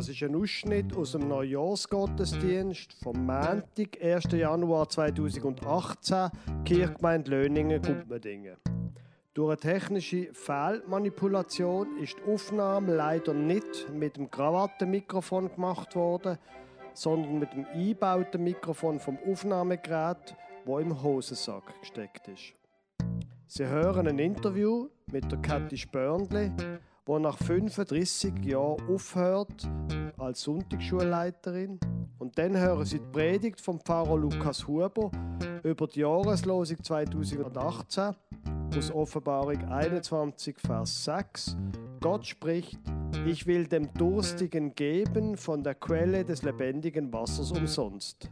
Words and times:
Das 0.00 0.08
ist 0.08 0.22
ein 0.22 0.34
Ausschnitt 0.34 0.96
aus 0.96 1.12
dem 1.12 1.28
Neujahrsgottesdienst 1.28 2.94
vom 3.02 3.16
Montag, 3.26 4.02
1. 4.02 4.32
Januar 4.32 4.88
2018, 4.88 6.30
Kirchgemeinde 6.64 7.30
Löningen, 7.30 7.82
Gumpmedingen. 7.82 8.56
Durch 9.34 9.50
eine 9.50 9.58
technische 9.58 10.32
Fehlmanipulation 10.32 11.98
ist 11.98 12.16
die 12.16 12.32
Aufnahme 12.32 12.94
leider 12.94 13.34
nicht 13.34 13.92
mit 13.92 14.16
dem 14.16 14.30
Krawattenmikrofon 14.30 15.52
gemacht 15.54 15.94
worden, 15.94 16.38
sondern 16.94 17.38
mit 17.38 17.52
dem 17.52 17.66
eingebauten 17.66 18.42
Mikrofon 18.42 18.98
vom 19.00 19.18
Aufnahmegerät, 19.30 20.34
wo 20.64 20.78
im 20.78 21.02
Hosensack 21.02 21.78
gesteckt 21.78 22.26
ist. 22.28 22.54
Sie 23.48 23.66
hören 23.66 24.08
ein 24.08 24.18
Interview 24.18 24.88
mit 25.12 25.30
der 25.30 25.42
Kathi 25.42 25.76
Spörndli, 25.76 26.50
die 27.18 27.22
nach 27.22 27.38
35 27.38 28.44
Jahren 28.44 28.76
aufhört 28.88 29.68
als 30.18 30.42
Sonntagsschulleiterin. 30.42 31.80
Und 32.18 32.38
dann 32.38 32.56
hören 32.56 32.84
Sie 32.84 32.98
die 32.98 33.12
Predigt 33.12 33.60
vom 33.60 33.80
Pfarrer 33.80 34.16
Lukas 34.16 34.66
Huber 34.66 35.10
über 35.62 35.86
die 35.86 36.00
Jahreslosung 36.00 36.82
2018 36.82 38.14
aus 38.76 38.90
Offenbarung 38.92 39.64
21, 39.64 40.58
Vers 40.60 41.04
6. 41.04 41.56
Gott 42.00 42.26
spricht, 42.26 42.78
ich 43.26 43.46
will 43.46 43.66
dem 43.66 43.92
Durstigen 43.94 44.74
geben 44.74 45.36
von 45.36 45.64
der 45.64 45.74
Quelle 45.74 46.24
des 46.24 46.42
lebendigen 46.42 47.12
Wassers 47.12 47.50
umsonst. 47.50 48.30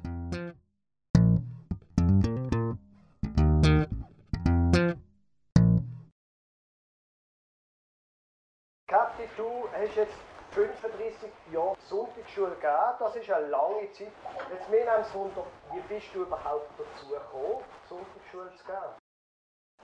Du 9.37 9.69
hast 9.73 9.97
jetzt 9.97 10.17
35 10.53 11.31
Jahre 11.53 11.77
Sonntagsschule 11.89 12.55
gegeben, 12.55 12.97
das 12.99 13.17
ist 13.17 13.31
eine 13.31 13.47
lange 13.49 13.93
Zeit. 13.93 14.13
Jetzt 14.51 14.69
mir 14.71 14.87
es 14.99 15.15
Wunder, 15.15 15.45
wie 15.73 15.81
bist 15.81 16.15
du 16.15 16.23
überhaupt 16.23 16.71
dazu 16.79 17.09
gekommen, 17.09 17.65
Sonntagsschule 17.89 18.51
zu 18.57 18.65
geben? 18.65 18.95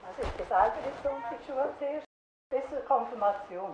Also 0.05 0.21
ich 0.21 0.31
bin 0.33 0.47
selber 0.47 0.77
in 0.77 0.83
der 0.83 1.11
Sonntagsschule 1.11 1.73
zuerst, 1.79 2.05
bis 2.49 2.69
zur 2.69 2.81
Konfirmation. 2.85 3.73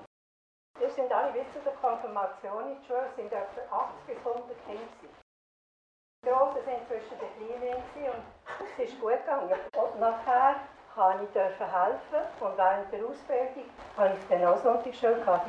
Wir 0.80 0.90
sind 0.90 1.12
alle 1.12 1.32
bis 1.34 1.46
zur 1.54 1.74
Konfirmation 1.74 2.72
in 2.72 2.78
der 2.80 2.84
Schule, 2.88 3.10
sind 3.16 3.32
etwa 3.32 3.92
80 4.06 4.06
bis 4.08 4.18
100 4.18 4.66
Kinder. 4.66 4.82
Die 6.24 6.30
Großen 6.30 6.64
sind 6.64 6.88
zwischen 6.88 7.18
den 7.20 7.58
Kleinen 7.58 7.76
und 7.76 8.24
es 8.78 8.90
ist 8.90 9.02
gut 9.02 9.12
gegangen. 9.12 9.60
Und 9.74 10.00
nachher 10.00 10.62
kann 10.96 11.24
ich 11.24 11.36
helfen 11.36 12.22
und 12.40 12.58
während 12.58 12.92
der 12.92 13.06
Ausbildung 13.06 13.66
habe 13.98 14.14
ich 14.18 14.28
dann 14.28 14.46
auch 14.46 14.58
Sonntagsschule 14.58 15.16
gehabt. 15.16 15.48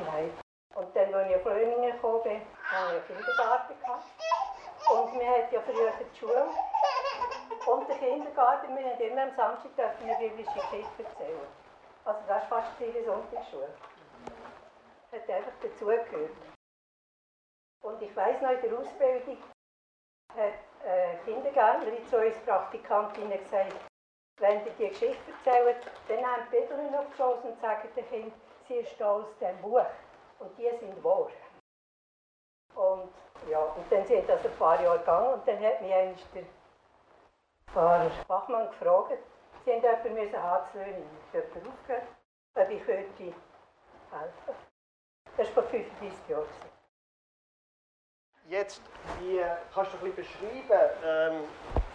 Und 0.75 0.95
dann, 0.95 1.13
als 1.13 1.29
ich 1.29 1.35
auf 1.35 1.45
Löningen 1.45 1.91
gekommen 1.91 2.23
bin, 2.23 2.41
habe 2.71 2.97
ich 2.97 3.15
einen 3.15 3.25
Kindergarten 3.25 3.79
gehabt. 3.79 4.05
Und 4.89 5.19
wir 5.19 5.29
hatten 5.29 5.53
ja 5.53 5.61
früher 5.61 5.91
die 5.99 6.19
Schule 6.19 6.47
und 7.67 7.89
den 7.89 7.99
Kindergarten. 7.99 8.75
Wir 8.75 8.91
haben 8.91 9.01
immer 9.01 9.23
am 9.23 9.35
Samstag 9.35 9.95
eine 10.01 10.17
biblische 10.17 10.53
Geschichte 10.53 11.03
erzählen. 11.03 11.47
Also 12.05 12.19
das 12.27 12.43
ist 12.43 12.49
fast 12.49 12.81
ihre 12.81 13.03
Sonntagsschule. 13.03 13.69
Hat 15.11 15.29
einfach 15.29 15.51
dazugehört. 15.61 16.31
Und 17.81 18.01
ich 18.01 18.15
weiss 18.15 18.41
noch, 18.41 18.49
in 18.49 18.61
der 18.61 18.79
Ausbildung 18.79 19.37
hat 20.35 20.53
eine 20.85 21.19
Kindergärtnerin 21.25 22.07
zu 22.07 22.17
uns 22.17 22.35
Praktikantinnen 22.45 23.43
gesagt, 23.43 23.75
wenn 24.37 24.65
ihr 24.65 24.71
die 24.73 24.89
Geschichte 24.89 25.31
erzählt, 25.45 25.77
dann 26.07 26.17
nehmt 26.17 26.51
die 26.51 26.97
auf 26.97 27.05
die 27.11 27.17
Schoß 27.17 27.43
und 27.43 27.59
sagt 27.61 27.95
dem 27.95 28.09
Kind, 28.09 28.33
sie 28.67 28.75
ist 28.75 29.01
aus 29.01 29.25
dem 29.39 29.61
Buch 29.61 29.85
und 30.39 30.57
die 30.57 30.69
sind 30.79 31.03
wahr. 31.03 31.29
Und 32.75 33.13
ja, 33.49 33.59
und 33.59 33.91
dann 33.91 34.05
sind 34.05 34.27
das 34.27 34.43
ein 34.45 34.57
paar 34.57 34.81
Jahre 34.81 34.99
gegangen 34.99 35.33
und 35.33 35.47
dann 35.47 35.59
hat 35.63 35.81
mich 35.81 35.93
eigentlich 35.93 36.25
der 36.33 36.43
Pfarrer 37.71 38.11
Bachmann 38.27 38.67
gefragt, 38.69 39.17
sie 39.65 39.73
haben 39.73 39.81
jemanden 39.81 40.13
müssen 40.13 40.43
Harzlöhnen, 40.43 41.03
ich 41.31 41.39
habe 41.39 41.69
aufgehört, 41.69 42.07
ob 42.55 42.69
ich 42.69 42.85
könnte 42.85 43.23
helfen. 43.23 44.55
Das 45.37 45.47
war 45.55 45.63
vor 45.63 45.63
35 45.63 46.29
Jahren. 46.29 46.45
Jetzt, 48.47 48.81
wie 49.19 49.41
kannst 49.73 49.93
du 49.93 49.97
ein 49.97 50.13
bisschen 50.13 50.15
beschreiben, 50.15 50.89
ähm, 51.03 51.43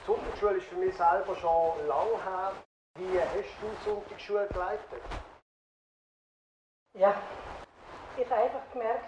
Sonntagsschule 0.08 0.56
ist 0.56 0.68
für 0.68 0.76
mich 0.76 0.96
selber 0.96 1.36
schon 1.36 1.86
lange 1.86 2.24
her. 2.24 2.52
Wie 2.94 3.20
hast 3.20 3.60
du 3.60 3.90
Sonntagsschule 3.90 4.46
geleitet? 4.46 5.02
Ja, 6.94 7.14
ich 8.16 8.24
habe 8.30 8.42
einfach 8.44 8.72
gemerkt, 8.72 9.04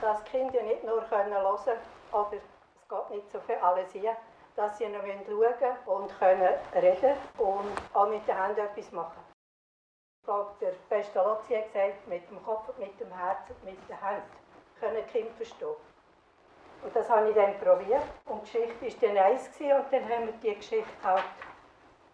dass 0.00 0.24
die 0.24 0.30
Kinder 0.30 0.60
nicht 0.62 0.82
nur 0.82 1.08
hören 1.08 1.30
können 1.30 1.46
oder 2.12 2.32
es 2.32 2.88
geht 2.88 3.10
nicht 3.10 3.30
so 3.30 3.38
viel 3.38 3.54
alles 3.54 3.92
hier, 3.92 4.16
dass 4.56 4.76
sie 4.76 4.88
noch 4.88 5.04
schauen 5.04 5.76
und 5.86 6.18
können 6.18 6.54
reden 6.74 7.16
und 7.38 7.72
auch 7.94 8.08
mit 8.08 8.26
den 8.26 8.42
Händen 8.42 8.62
etwas 8.62 8.90
machen. 8.90 9.22
Ich 10.18 10.24
glaube, 10.24 10.50
der 10.60 10.72
Pestalozzi 10.88 11.54
hat 11.54 11.72
gesagt, 11.72 12.08
mit 12.08 12.28
dem 12.28 12.42
Kopf, 12.42 12.76
mit 12.76 12.98
dem 12.98 13.16
Herz 13.16 13.50
mit 13.62 13.78
den 13.88 14.02
Händen 14.02 14.30
können 14.80 14.96
die 14.96 15.12
Kinder 15.12 15.32
verstehen. 15.36 15.76
Und 16.86 16.94
das 16.94 17.10
habe 17.10 17.30
ich 17.30 17.34
dann 17.34 17.58
probiert. 17.58 18.04
Und 18.26 18.46
die 18.46 18.60
Geschichte 18.60 19.08
war 19.08 19.14
dann 19.14 19.24
eins 19.24 19.48
und 19.58 19.92
dann 19.92 20.08
haben 20.08 20.26
wir 20.26 20.32
die 20.34 20.54
Geschichte 20.54 20.86
halt 21.02 21.24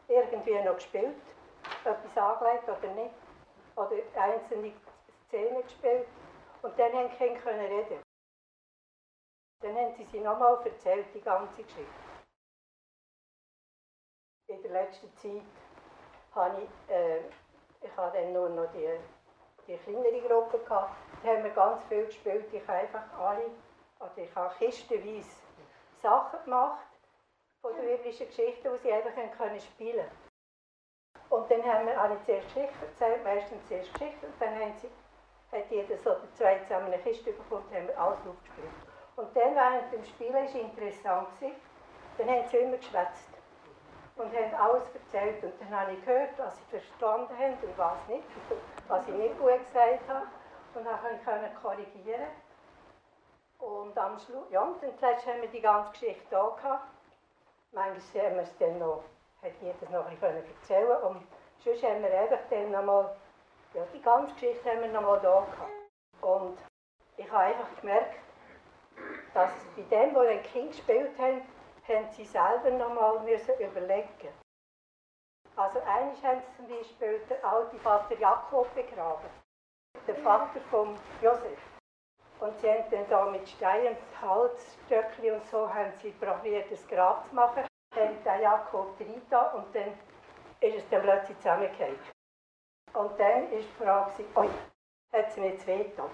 irgendwie 0.08 0.58
noch 0.62 0.76
gespielt. 0.76 1.14
Etwas 1.84 2.16
angelegt 2.16 2.68
oder 2.70 2.94
nicht. 2.94 3.14
Oder 3.76 3.96
einzelne 4.16 4.72
Szenen 5.28 5.62
gespielt. 5.62 6.08
Und 6.62 6.78
dann 6.78 6.90
haben 6.90 7.10
die 7.10 7.16
Kinder 7.16 7.50
reden. 7.50 8.00
Dann 9.60 9.76
haben 9.76 9.94
sie 9.94 10.06
sie 10.06 10.20
nochmal 10.20 10.58
erzählt, 10.64 11.06
die 11.12 11.20
ganze 11.20 11.62
Geschichte. 11.62 11.92
In 14.48 14.62
der 14.62 14.70
letzten 14.70 15.14
Zeit 15.18 15.42
habe 16.34 16.62
ich, 16.62 16.94
äh, 16.94 17.20
ich 17.82 17.94
habe 17.94 18.16
dann 18.16 18.32
nur 18.32 18.48
noch 18.48 18.72
die, 18.72 18.88
die 19.66 19.76
kleinere 19.76 20.22
Gruppe 20.22 20.60
gehabt. 20.60 20.96
Da 21.22 21.28
haben 21.28 21.44
wir 21.44 21.50
ganz 21.50 21.84
viel 21.84 22.06
gespielt. 22.06 22.46
Ich 22.54 22.66
habe 22.66 22.78
einfach 22.78 23.18
alle 23.18 23.50
oder 24.02 24.18
ich 24.18 24.34
habe 24.34 24.54
kistenweise 24.58 25.30
Sachen 26.02 26.44
gemacht 26.44 26.86
von 27.60 27.72
der 27.76 27.82
biblischen 27.82 28.26
Geschichte, 28.26 28.70
die 28.70 28.78
sie 28.78 28.92
einfach 28.92 29.14
können 29.36 29.60
spielen 29.60 30.06
Und 31.28 31.50
dann 31.50 31.62
haben 31.64 31.86
wir 31.86 32.00
alle 32.00 32.20
zuerst 32.24 32.52
Geschichten 32.52 32.84
erzählt, 32.84 33.24
meistens 33.24 33.66
zuerst 33.68 33.92
Geschichten, 33.94 34.26
und 34.26 34.40
dann 34.40 34.54
haben 34.54 34.74
sie, 34.76 34.90
hat 35.52 35.70
jeder 35.70 35.96
so 35.98 36.16
zwei 36.34 36.58
zusammen 36.60 36.86
eine 36.86 36.98
Kiste 36.98 37.32
bekommen 37.32 37.64
und 37.68 37.74
haben 37.74 37.88
wir 37.88 37.98
alles 37.98 38.18
aufgespielt. 38.26 38.72
Und 39.16 39.36
dann 39.36 39.54
während 39.54 39.92
dem 39.92 40.04
Spielen 40.04 40.34
war 40.34 40.44
es 40.44 40.54
interessant, 40.54 41.28
dann 42.18 42.28
haben 42.28 42.48
sie 42.48 42.56
immer 42.56 42.76
geschwätzt 42.76 43.28
und 44.16 44.34
haben 44.34 44.54
alles 44.54 44.84
erzählt. 44.94 45.42
Und 45.44 45.52
dann 45.60 45.80
habe 45.80 45.92
ich 45.92 46.04
gehört, 46.04 46.30
was 46.38 46.56
sie 46.56 46.64
verstanden 46.64 47.36
haben 47.38 47.56
und 47.62 47.78
was 47.78 48.08
nicht, 48.08 48.24
was 48.88 49.08
ich 49.08 49.14
nicht 49.14 49.38
gut 49.38 49.58
gesagt 49.66 50.08
habe. 50.08 50.26
Und 50.74 50.84
dann 50.84 50.98
konnte 51.24 51.46
ich 51.46 51.62
korrigieren. 51.62 52.28
Und 53.62 53.96
am 53.96 54.18
Schluss, 54.18 54.50
ja, 54.50 54.60
und 54.62 54.82
dann 54.82 55.16
haben 55.16 55.40
wir 55.40 55.48
die 55.48 55.60
ganze 55.60 55.92
Geschichte 55.92 56.26
da 56.30 56.48
gehabt. 56.48 56.84
Manchmal 57.70 58.26
haben 58.26 58.34
wir 58.34 58.42
es 58.42 58.58
dann 58.58 58.78
noch, 58.80 59.04
hat 59.40 59.52
jeder 59.60 59.88
noch 59.90 60.04
ein 60.06 60.18
bisschen 60.18 60.44
erzählen 60.44 61.02
und 61.02 61.24
sonst 61.58 61.82
haben 61.84 62.02
wir 62.02 62.20
einfach 62.20 62.40
dann 62.50 62.72
nochmal, 62.72 63.16
ja, 63.74 63.84
die 63.94 64.02
ganze 64.02 64.34
Geschichte 64.34 64.68
haben 64.68 64.80
wir 64.80 64.88
nochmal 64.88 65.20
da 65.20 65.46
gehabt. 65.46 65.72
Und 66.22 66.58
ich 67.16 67.30
habe 67.30 67.44
einfach 67.44 67.80
gemerkt, 67.80 68.18
dass 69.32 69.52
bei 69.76 69.82
dem, 69.82 70.12
wo 70.12 70.20
ein 70.20 70.42
Kind 70.42 70.72
gespielt 70.72 71.16
haben, 71.18 71.42
haben 71.86 72.10
sie 72.10 72.24
selber 72.24 72.70
nochmal 72.70 73.20
müssen 73.20 73.54
überlegen. 73.60 74.28
Also 75.54 75.78
eigentlich 75.82 76.24
haben 76.24 76.40
sie 76.40 76.56
zum 76.56 76.66
Beispiel 76.66 77.20
den 77.30 77.44
alten 77.44 77.78
Vater 77.78 78.18
Jakob 78.18 78.74
begraben, 78.74 79.30
der 80.08 80.16
Vater 80.16 80.60
von 80.62 80.98
Josef. 81.20 81.71
Und 82.42 82.58
sie 82.58 82.68
haben 82.68 82.84
dann 82.90 83.08
da 83.08 83.24
mit 83.26 83.48
Steinen, 83.48 83.96
Holzstöckchen 84.20 85.34
und 85.34 85.46
so 85.46 85.72
haben 85.72 85.92
sie 86.02 86.10
probiert, 86.10 86.72
das 86.72 86.84
Grab 86.88 87.24
zu 87.28 87.36
machen. 87.36 87.62
Haben 87.94 88.24
den 88.24 88.42
Jakob 88.42 88.98
rein 88.98 89.54
und 89.54 89.72
dann 89.72 89.92
ist 90.58 90.78
es 90.78 90.88
dann 90.90 91.02
plötzlich 91.02 91.36
zusammengefallen. 91.38 92.00
Und 92.94 93.20
dann 93.20 93.52
ist 93.52 93.68
die 93.68 93.84
Frage, 93.84 94.24
oi, 94.34 94.48
hat 95.12 95.30
sie 95.30 95.40
nicht 95.40 95.64
weh 95.68 95.84
getan? 95.84 96.10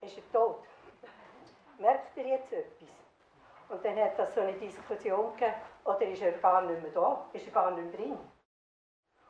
Ist 0.00 0.16
er 0.16 0.32
tot? 0.32 0.64
Merkt 1.76 2.16
ihr 2.16 2.28
jetzt 2.28 2.50
etwas? 2.50 2.88
Und 3.68 3.84
dann 3.84 3.96
hat 3.96 4.18
es 4.18 4.34
so 4.34 4.40
eine 4.40 4.54
Diskussion 4.54 5.34
gegeben, 5.34 5.54
oder 5.84 6.02
ist 6.02 6.22
er 6.22 6.32
gar 6.32 6.62
nicht 6.62 6.80
mehr 6.80 6.92
da? 6.92 7.26
Ist 7.34 7.46
er 7.46 7.52
gar 7.52 7.72
nicht 7.72 7.90
mehr 7.90 8.00
drin? 8.00 8.18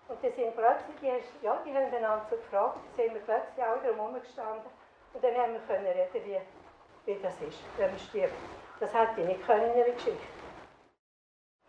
Und 0.06 0.22
dann 0.22 0.32
sind 0.32 0.54
plötzlich, 0.54 1.24
ja, 1.42 1.60
die 1.64 1.74
haben 1.74 1.92
einander 1.92 2.24
so 2.30 2.36
gefragt, 2.36 2.78
sind 2.94 3.12
wir 3.12 3.22
plötzlich 3.22 3.64
alle 3.64 3.92
drum 3.92 4.14
gestanden 4.14 4.77
und 5.12 5.24
dann 5.24 5.36
haben 5.36 5.52
wir 5.52 5.60
können 5.60 5.86
reden, 5.86 6.24
wie, 6.24 6.40
wie 7.06 7.22
das 7.22 7.40
ist, 7.40 7.58
wenn 7.76 7.90
man 7.90 7.98
stirbt. 7.98 8.34
Das 8.80 8.94
hätte 8.94 9.20
ich 9.20 9.26
nicht 9.26 9.44
können 9.44 9.72
in 9.72 9.82
einer 9.82 9.92
Geschichte. 9.92 10.26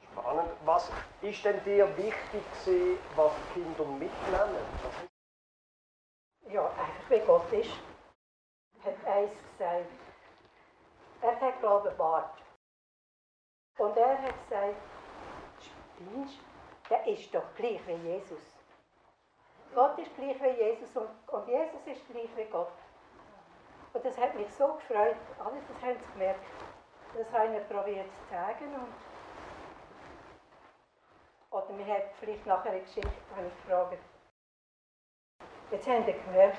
Spannend. 0.04 0.52
Was 0.66 0.92
ist 1.22 1.46
denn 1.46 1.64
dir 1.64 1.88
wichtig 1.98 2.44
gewesen, 2.66 3.00
was 3.16 3.32
die 3.56 3.62
Kinder 3.62 3.86
mitnehmen? 3.86 4.58
Ja, 6.48 6.66
einfach 6.68 7.10
wie 7.10 7.20
Gott 7.20 7.52
ist. 7.54 7.72
Hat 8.84 9.06
eins 9.06 9.32
gesagt, 9.52 9.86
Er 11.22 11.42
hat, 11.42 11.60
glaube 11.60 11.92
Bart. 11.92 12.38
Und 13.78 13.98
er 13.98 14.22
hat 14.22 14.34
gesagt, 14.44 14.76
spinnst 15.62 16.40
Der 16.90 17.06
ist 17.08 17.34
doch 17.34 17.54
gleich 17.56 17.86
wie 17.88 17.94
Jesus. 17.94 18.42
Gott 19.76 19.98
ist 20.00 20.16
gleich 20.16 20.42
wie 20.42 20.64
Jesus 20.64 20.96
und, 20.96 21.10
und 21.28 21.48
Jesus 21.48 21.86
ist 21.86 22.08
gleich 22.10 22.30
wie 22.36 22.46
Gott. 22.46 22.72
Und 23.94 24.06
das 24.06 24.18
hat 24.18 24.36
mich 24.36 24.54
so 24.54 24.74
gefreut. 24.74 25.16
Alle 25.40 25.58
das 25.68 25.82
haben 25.82 25.98
sie 25.98 26.14
gemerkt. 26.14 26.46
Das 27.18 27.32
habe 27.34 27.56
ich 27.56 27.68
probiert 27.68 28.08
zu 28.14 28.34
sagen. 28.34 28.74
Und 28.76 28.94
oder 31.52 31.74
mir 31.74 31.88
hat 31.88 32.04
vielleicht 32.20 32.46
nachher 32.46 32.72
eine 32.72 32.82
Geschichte 32.82 33.10
ich 33.10 33.66
gefragt. 33.66 33.98
Jetzt 35.72 35.88
haben 35.88 36.06
sie 36.06 36.14
gemerkt, 36.14 36.58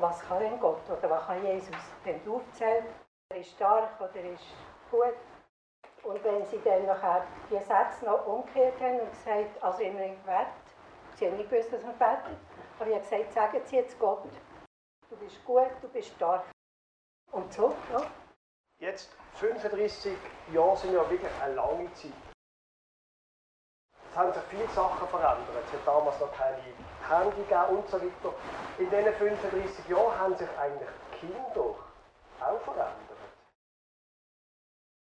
was 0.00 0.20
kann 0.28 0.40
denn 0.40 0.60
Gott 0.60 0.88
oder 0.90 1.10
was 1.10 1.26
kann 1.26 1.44
Jesus? 1.44 1.74
Wenn 2.04 2.22
du 2.24 2.36
aufzählt, 2.36 2.84
er 3.30 3.36
ist 3.38 3.50
stark 3.50 4.00
oder 4.00 4.14
er 4.16 4.32
ist 4.32 4.44
gut. 4.90 5.14
Und 6.02 6.22
wenn 6.24 6.44
sie 6.46 6.60
dann 6.64 6.86
nachher 6.86 7.26
die 7.50 7.58
Sätze 7.58 8.04
noch 8.04 8.26
umgekehrt 8.26 8.80
haben 8.80 9.00
und 9.00 9.10
gesagt, 9.10 9.62
also 9.62 9.82
immer 9.82 10.04
im 10.04 10.16
Gebet, 10.16 10.46
sie 11.16 11.26
haben 11.26 11.36
nicht 11.36 11.50
gewusst, 11.50 11.72
dass 11.72 11.82
man 11.82 11.96
betet, 11.98 12.36
aber 12.78 12.88
ich 12.88 12.94
habe 12.94 13.04
gesagt, 13.04 13.32
sagen 13.32 13.60
Sie 13.64 13.76
jetzt 13.76 13.98
Gott, 13.98 14.24
du 15.10 15.16
bist 15.16 15.44
gut, 15.44 15.70
du 15.82 15.88
bist 15.88 16.14
stark. 16.14 16.44
Und 17.32 17.52
so, 17.52 17.74
ja. 17.92 18.06
Jetzt 18.78 19.10
35 19.34 20.16
Jahre 20.52 20.76
sind 20.76 20.94
ja 20.94 21.10
wirklich 21.10 21.30
eine 21.42 21.54
lange 21.54 21.92
Zeit. 21.92 22.12
Es 24.10 24.16
haben 24.16 24.32
sich 24.32 24.42
viele 24.44 24.68
Sachen 24.68 25.06
verändert. 25.08 25.64
Es 25.66 25.72
hat 25.72 25.86
damals 25.86 26.18
noch 26.18 26.32
keine 26.32 26.56
Handy 27.08 27.42
gegeben 27.42 27.76
und 27.76 27.88
so 27.88 28.00
weiter. 28.00 28.34
In 28.78 28.90
diesen 28.90 29.14
35 29.14 29.88
Jahren 29.88 30.18
haben 30.18 30.36
sich 30.36 30.48
eigentlich 30.58 30.88
die 31.12 31.26
Kinder 31.26 31.74
auch 32.40 32.60
verändert. 32.62 32.96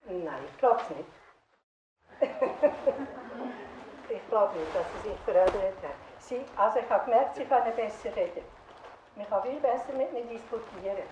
Nein, 0.05 0.45
ich 0.45 0.57
glaube 0.57 0.81
es 0.81 0.89
nicht. 0.89 1.09
ich 4.09 4.27
glaube 4.27 4.59
nicht, 4.59 4.75
dass 4.75 4.85
sie 4.91 5.09
sich 5.09 5.19
verändert 5.21 5.77
haben. 5.81 5.93
Sie, 6.19 6.45
also 6.57 6.79
ich 6.79 6.89
habe 6.89 7.05
gemerkt, 7.05 7.35
sie 7.35 7.45
können 7.45 7.75
besser 7.75 8.15
reden. 8.15 8.58
Man 9.19 9.27
kann 9.27 9.43
viel 9.43 9.59
besser 9.59 9.91
mit 9.91 10.13
mir 10.13 10.23
diskutieren. 10.23 11.09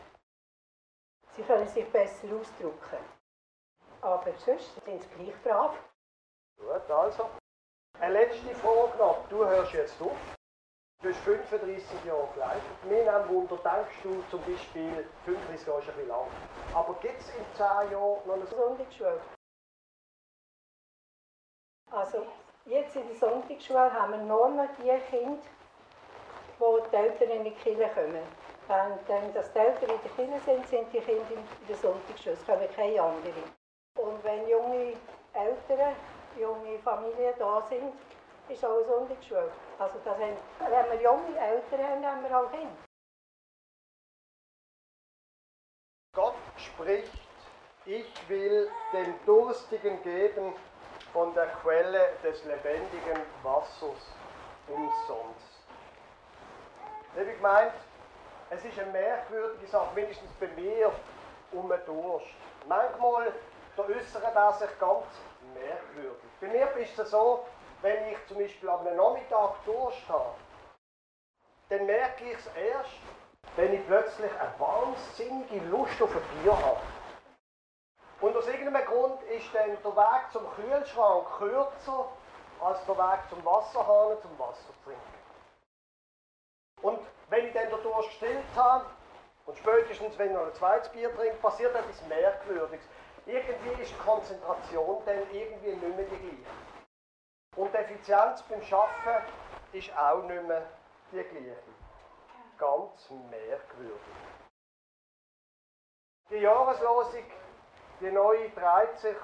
Sie 1.36 1.44
können 1.44 1.68
sich 1.68 1.92
besser 1.92 2.27
ausdrücken. 2.33 3.04
Aber 4.00 4.31
sonst 4.38 4.75
sind 4.86 5.04
sie 5.04 5.09
gleich 5.09 5.44
brav. 5.44 5.77
Gut, 6.57 6.89
also. 6.89 7.30
Eine 8.00 8.13
letzte 8.13 8.56
Frage 8.56 8.98
noch. 8.98 9.27
Du 9.27 9.45
hörst 9.45 9.74
jetzt 9.74 10.01
auf. 10.01 10.15
Du 11.01 11.09
bist 11.09 11.19
35 11.19 12.06
Jahre 12.06 12.30
geleitet. 12.33 12.86
Mir 12.86 13.04
nehmen 13.04 13.27
Wunder, 13.27 13.57
denkst 13.57 14.01
du 14.01 14.24
zum 14.31 14.39
Beispiel, 14.45 15.06
35 15.25 15.68
Jahre 15.68 15.81
ist 15.81 15.89
ein 15.89 15.95
bisschen 15.95 16.07
lang. 16.07 16.27
Aber 16.74 16.94
gibt 17.01 17.19
es 17.19 17.36
in 17.36 17.45
10 17.56 17.65
Jahren 17.65 17.92
noch 18.25 18.33
eine 18.36 18.48
Sonntagsschule? 18.48 19.21
Also, 21.92 22.25
jetzt 22.63 22.95
in 22.95 23.06
der 23.06 23.18
Sonntagsschule 23.18 23.92
haben 23.92 24.13
wir 24.13 24.19
nur 24.19 24.48
noch 24.48 24.69
die 24.77 24.98
Kinder, 25.10 25.44
wo 26.59 26.80
die 26.80 26.95
Eltern 26.95 27.30
in 27.30 27.44
die 27.44 27.51
Kirche 27.51 27.89
kommen. 27.94 28.24
Wenn 28.68 29.33
das 29.33 29.51
die 29.54 29.59
Eltern 29.59 29.89
in 29.89 30.00
der 30.04 30.12
Kirche 30.12 30.39
sind, 30.45 30.68
sind 30.68 30.94
die 30.94 31.00
Kinder 31.00 31.25
in 31.31 31.68
der 31.68 31.75
Sonntagsschule. 31.75 32.38
Kommen 32.45 32.68
keine 32.75 33.01
anderen. 33.01 33.44
Und 33.98 34.24
wenn 34.24 34.48
junge 34.48 34.94
Eltern 35.33 35.95
junge 36.39 36.80
Familien 36.80 37.33
da 37.39 37.62
sind, 37.63 37.94
ist 38.50 38.63
auch 38.63 38.83
Sonntagsschule. 38.86 39.51
Also 39.80 39.98
das 40.04 40.06
haben, 40.06 40.38
wenn 40.59 40.92
wir 40.92 41.01
junge 41.01 41.38
Eltern 41.38 41.83
haben, 41.83 42.06
haben 42.06 42.24
wir 42.24 42.38
auch 42.38 42.51
Kinder. 42.51 42.88
Gott 46.13 46.36
spricht, 46.57 47.12
ich 47.86 48.30
will 48.30 48.69
den 48.92 49.13
Durstigen 49.25 50.01
geben 50.01 50.56
von 51.13 51.33
der 51.33 51.48
Quelle 51.62 52.18
des 52.24 52.44
lebendigen 52.45 53.21
Wassers 53.44 54.15
umsonst. 54.68 55.56
Liebe 57.18 57.34
gemeint, 57.34 57.74
es 58.52 58.64
ist 58.64 58.78
eine 58.78 58.92
merkwürdige 58.92 59.66
Sache, 59.66 59.88
mindestens 59.96 60.30
bei 60.40 60.46
mir, 60.50 60.92
um 61.52 61.72
einen 61.72 61.84
Durst. 61.86 62.28
Manchmal 62.68 63.34
veräußert 63.75 64.36
er 64.36 64.54
sich 64.54 64.80
ganz 64.80 65.06
merkwürdig. 65.56 66.30
Bei 66.40 66.48
mir 66.48 66.72
ist 66.78 67.00
es 67.00 67.10
so, 67.10 67.44
wenn 67.81 68.12
ich 68.12 68.18
zum 68.28 68.38
Beispiel 68.38 68.69
am 68.69 68.84
Nachmittag 68.96 69.56
Durst 69.66 70.08
habe, 70.08 70.36
dann 71.69 71.88
merke 71.88 72.24
ich 72.24 72.38
es 72.38 72.46
erst, 72.56 73.02
wenn 73.56 73.74
ich 73.74 73.88
plötzlich 73.88 74.31
eine 74.40 74.60
wahnsinnige 74.60 75.66
Lust 75.70 76.00
auf 76.00 76.16
ein 76.16 76.44
Bier 76.44 76.56
habe. 76.56 76.81
Und 78.22 78.38
aus 78.38 78.48
irgendeinem 78.48 78.86
Grund 78.86 79.24
ist 79.24 79.48
dann 79.56 79.72
der 79.72 79.96
Weg 79.96 80.31
zum 80.31 80.46
Kühlschrank 80.52 81.25
kürzer 81.40 82.10
als 82.62 82.86
der 82.86 82.96
Weg 82.96 83.20
zum 83.28 83.44
Wasserhahn 83.44 84.22
zum 84.22 84.38
Wasser 84.38 84.68
zu 84.68 84.84
trinken. 84.84 85.17
Und 86.81 87.00
wenn 87.29 87.45
ich 87.45 87.53
dann 87.53 87.69
den 87.69 87.83
Durst 87.83 88.09
gestillt 88.09 88.44
habe, 88.56 88.85
und 89.45 89.57
spätestens 89.57 90.18
wenn 90.18 90.27
ich 90.27 90.33
noch 90.33 90.45
ein 90.45 90.53
zweites 90.53 90.89
Bier 90.89 91.13
trinke, 91.15 91.38
passiert 91.38 91.75
etwas 91.75 92.06
Merkwürdiges 92.07 92.81
irgendwie 93.27 93.81
ist 93.81 93.91
die 93.91 93.97
Konzentration 93.97 95.01
dann 95.06 95.19
irgendwie 95.31 95.75
nicht 95.75 95.97
mehr 95.97 96.06
die 96.06 96.15
gleiche. 96.15 96.38
Und 97.57 97.74
die 97.74 97.77
Effizienz 97.77 98.41
beim 98.44 98.62
Arbeiten 98.62 99.31
ist 99.74 99.97
auch 99.97 100.24
nicht 100.24 100.47
mehr 100.47 100.65
die 101.12 101.24
gleiche. 101.24 101.56
Ganz 102.57 103.09
merkwürdig. 103.29 104.01
Die 106.29 106.38
Jahreslosung, 106.38 107.24
die 108.00 108.12
neue, 108.12 108.50
dreht 108.50 108.97
sich 108.97 109.18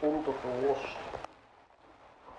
den 0.00 0.24
Durst. 0.24 0.96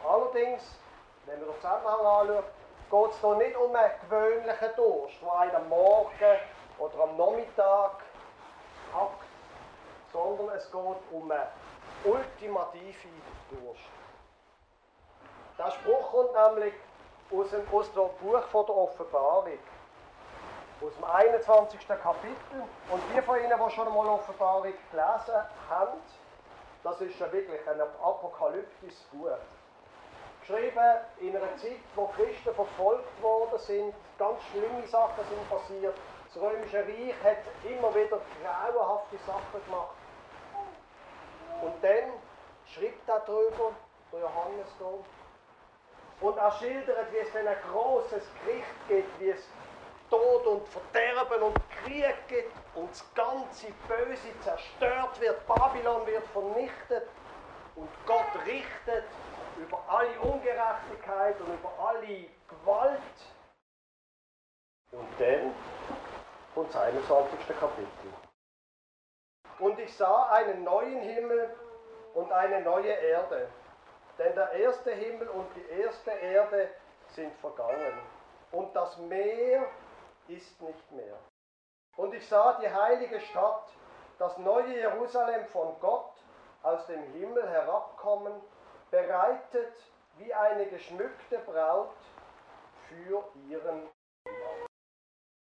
Allerdings, 0.08 0.80
wenn 1.26 1.40
man 1.40 1.50
den 1.50 1.56
Zusammenhang 1.56 2.06
anschaut, 2.06 2.46
geht 2.90 3.12
es 3.12 3.20
hier 3.20 3.36
nicht 3.36 3.58
um 3.58 3.76
einen 3.76 3.92
gewöhnlichen 4.02 4.76
Durst, 4.76 5.16
der 5.22 5.34
einen 5.40 5.56
am 5.56 5.70
Morgen 5.70 6.40
oder 6.80 7.04
am 7.04 7.18
Nachmittag 7.18 8.04
hackt 8.94 9.30
sondern 10.12 10.56
es 10.56 10.72
geht 10.72 10.98
um 11.12 11.32
eine 11.32 11.48
ultimative 12.04 13.10
Durst. 13.52 13.82
Der 15.58 15.72
Spruch 15.72 16.12
kommt 16.12 16.34
nämlich 16.34 16.74
aus 17.32 17.50
dem, 17.52 17.62
aus 17.72 17.92
dem 17.92 18.10
Buch 18.22 18.42
von 18.52 18.66
der 18.66 18.76
Offenbarung, 18.76 19.60
aus 20.82 20.96
dem 20.96 21.04
21. 21.04 21.88
Kapitel. 21.88 22.64
Und 22.90 23.02
die 23.14 23.22
von 23.22 23.38
Ihnen, 23.40 23.52
die 23.52 23.72
schon 23.72 23.88
einmal 23.88 24.08
Offenbarung 24.08 24.74
gelesen 24.92 25.44
haben, 25.70 26.00
das 26.84 27.02
ist 27.02 27.20
ja 27.20 27.32
wirklich 27.32 27.60
ein 27.68 27.82
apokalyptisches 27.82 29.04
Buch. 29.12 29.38
Geschrieben 30.50 30.98
in 31.20 31.36
einer 31.36 31.56
Zeit, 31.58 31.78
wo 31.96 32.08
Christen 32.08 32.56
verfolgt 32.56 33.22
worden 33.22 33.60
sind, 33.60 33.94
ganz 34.18 34.42
schlimme 34.50 34.88
Sachen 34.88 35.24
sind 35.30 35.48
passiert. 35.48 35.94
Das 36.34 36.42
Römische 36.42 36.80
Reich 36.80 37.14
hat 37.24 37.38
immer 37.64 37.94
wieder 37.94 38.20
grauenhafte 38.42 39.18
Sachen 39.28 39.64
gemacht. 39.68 39.96
Und 41.62 41.74
dann 41.84 42.14
schreibt 42.66 43.08
er 43.08 43.20
darüber, 43.28 43.74
der 44.12 44.22
Johannes 44.22 44.68
hier, 44.80 46.28
und 46.28 46.38
er 46.38 46.52
schildert, 46.54 47.14
wie 47.14 47.18
es 47.18 47.32
dann 47.32 47.48
ein 47.48 47.58
großes 47.72 48.24
Gericht 48.44 48.88
gibt, 48.88 49.20
wie 49.20 49.30
es 49.30 49.48
Tod 50.10 50.48
und 50.48 50.68
Verderben 50.68 51.44
und 51.44 51.60
Krieg 51.84 52.16
gibt 52.28 52.52
und 52.74 52.90
das 52.90 53.06
ganze 53.14 53.68
Böse 53.88 54.40
zerstört 54.42 55.22
wird, 55.22 55.46
Babylon 55.46 56.08
wird 56.08 56.26
vernichtet 56.34 57.08
und 57.76 57.90
Gott 58.08 58.34
richtet 58.48 59.04
über 59.60 59.82
alle 59.88 60.20
Ungerechtigkeit 60.22 61.40
und 61.42 61.54
über 61.54 61.72
alle 61.80 62.26
Gewalt. 62.48 63.02
Und 64.92 65.08
dann 65.20 65.54
kommt 66.54 66.70
das 66.70 66.82
21. 66.82 67.48
Kapitel. 67.60 68.14
Und 69.60 69.80
ich 69.80 69.96
sah 69.96 70.30
einen 70.32 70.64
neuen 70.64 71.02
Himmel 71.02 71.56
und 72.14 72.32
eine 72.32 72.62
neue 72.62 72.92
Erde. 72.92 73.50
Denn 74.18 74.34
der 74.36 74.52
erste 74.52 74.92
Himmel 74.92 75.28
und 75.30 75.48
die 75.56 75.70
erste 75.70 76.12
Erde 76.12 76.70
sind 77.10 77.36
vergangen. 77.38 78.00
Und 78.52 78.76
das 78.76 78.98
Meer 78.98 79.66
ist 80.28 80.62
nicht 80.62 80.92
mehr. 80.92 81.18
Und 81.98 82.14
ich 82.14 82.28
sah 82.28 82.54
die 82.60 82.70
heilige 82.70 83.20
Stadt, 83.20 83.70
das 84.18 84.38
neue 84.38 84.76
Jerusalem 84.76 85.46
von 85.48 85.80
Gott 85.80 86.14
aus 86.64 86.86
dem 86.88 87.04
Himmel 87.14 87.48
herabkommen, 87.48 88.42
bereitet 88.92 89.74
wie 90.18 90.34
eine 90.34 90.68
geschmückte 90.68 91.40
Braut 91.40 91.96
für 92.88 93.24
ihren 93.48 93.84
Mann. 94.26 94.68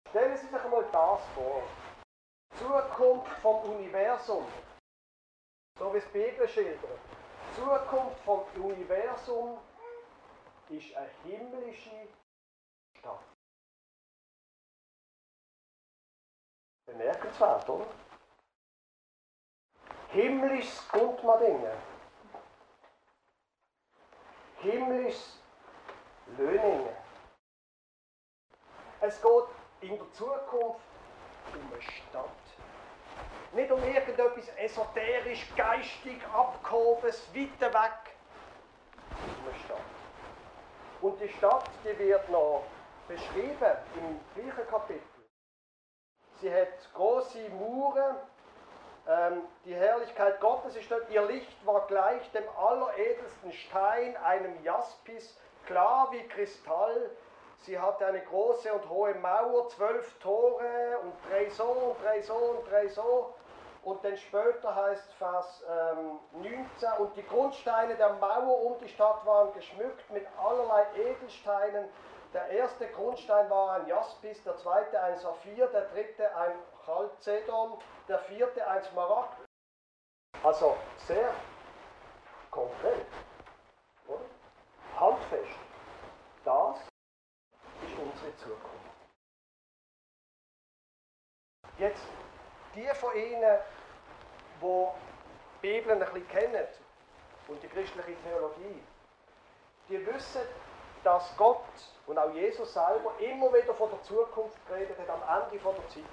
Stellen 0.10 0.38
Sie 0.38 0.48
sich 0.48 0.60
einmal 0.60 0.86
das 0.92 1.22
vor. 1.36 1.64
Zukunft 2.58 3.32
vom 3.40 3.64
Universum, 3.72 4.46
so 5.78 5.94
wie 5.94 5.98
es 5.98 6.06
Bibel 6.12 6.48
schildert. 6.48 7.00
Zukunft 7.54 8.20
vom 8.24 8.44
Universum 8.56 9.60
ist 10.70 10.96
eine 10.96 11.10
himmlische 11.24 12.08
Stadt. 12.98 13.24
Bemerkenswert, 16.86 17.70
oder? 17.70 17.88
Himmlisches 20.12 20.88
kommt 20.88 21.24
man 21.24 21.40
Dinge. 21.40 21.95
Himmlisches 24.66 25.40
Löningen. 26.38 26.90
Es 29.00 29.22
geht 29.22 29.32
in 29.82 29.98
der 29.98 30.12
Zukunft 30.14 30.82
um 31.54 31.72
eine 31.72 31.82
Stadt. 31.82 32.30
Nicht 33.54 33.72
um 33.72 33.84
irgendetwas 33.84 34.50
esoterisch, 34.58 35.46
geistig, 35.56 36.20
abgehobenes, 36.34 37.28
weiter 37.36 37.72
weg. 37.72 38.16
Um 39.12 39.48
eine 39.48 39.60
Stadt. 39.66 39.78
Und 41.02 41.22
die 41.22 41.30
Stadt, 41.30 41.70
die 41.84 42.00
wird 42.00 42.28
noch 42.32 42.64
beschrieben 43.08 43.78
im 43.98 44.20
gleichen 44.34 44.68
Kapitel. 44.68 45.30
Sie 46.42 46.52
hat 46.52 46.92
große 46.96 47.50
Mauern. 47.52 48.18
Ähm, 49.08 49.44
die 49.66 49.76
Herrlichkeit 49.76 50.40
Gottes 50.40 50.76
ist 50.76 50.90
dort. 50.90 51.10
Ihr 51.10 51.26
Licht 51.26 51.66
war 51.66 51.86
gleich 51.88 52.32
dem 52.32 52.44
alleredelsten 52.58 53.52
Stein, 53.52 54.18
einem 54.18 54.64
Jaspis, 54.64 55.38
klar 55.68 56.10
wie 56.12 56.28
Kristall. 56.28 57.12
Sie 57.60 57.80
hatte 57.80 58.06
eine 58.06 58.22
große 58.22 58.72
und 58.74 58.90
hohe 58.90 59.14
Mauer, 59.16 59.70
zwölf 59.70 60.14
Tore 60.20 61.00
und 61.04 61.14
drei 61.30 61.50
so 61.50 61.64
und 61.64 62.04
drei 62.04 62.22
so 62.22 62.34
und 62.34 62.70
drei 62.70 62.88
so. 62.88 63.34
Und 63.86 64.04
dann 64.04 64.18
später 64.18 64.74
heißt 64.74 65.14
Vers 65.14 65.64
ähm, 65.70 66.20
19, 66.42 66.92
und 66.98 67.16
die 67.16 67.26
Grundsteine 67.28 67.96
der 67.96 68.14
Mauer 68.14 68.64
um 68.64 68.80
die 68.80 68.90
Stadt 68.90 69.24
waren 69.28 69.54
geschmückt 69.54 70.10
mit 70.10 70.26
allerlei 70.44 70.88
Edelsteinen. 70.96 71.88
Der 72.34 72.48
erste 72.48 72.88
Grundstein 72.88 73.48
war 73.48 73.74
ein 73.74 73.86
Jaspis, 73.86 74.44
der 74.44 74.58
zweite 74.58 75.00
ein 75.00 75.16
Saphir, 75.20 75.68
der 75.68 75.84
dritte 75.90 76.36
ein 76.36 76.54
Chalcedon, 76.84 77.78
der 78.08 78.18
vierte 78.20 78.68
ein 78.68 78.84
Smaragd. 78.86 79.38
Also 80.42 80.76
sehr 80.98 81.32
konkret, 82.50 83.06
oder? 84.08 84.20
Handfest. 85.00 85.60
Das 86.44 86.78
ist 87.84 88.00
unsere 88.00 88.36
Zukunft. 88.38 88.86
Jetzt, 91.78 92.08
die 92.74 92.88
von 92.96 93.16
Ihnen, 93.16 93.60
die 94.66 95.68
Bibel 95.68 95.92
ein 95.92 96.00
bisschen 96.00 96.28
kennen 96.28 96.68
und 97.48 97.62
die 97.62 97.68
christliche 97.68 98.16
Theologie, 98.24 98.84
die 99.90 100.06
wissen, 100.06 100.42
dass 101.04 101.36
Gott 101.38 101.64
und 102.08 102.18
auch 102.18 102.34
Jesus 102.34 102.74
selber 102.74 103.14
immer 103.20 103.54
wieder 103.54 103.74
von 103.74 103.90
der 103.92 104.02
Zukunft 104.04 104.58
geredet 104.68 104.98
hat, 104.98 105.10
am 105.10 105.44
Ende 105.44 105.60
von 105.60 105.76
der 105.76 105.88
Zeit. 105.90 106.04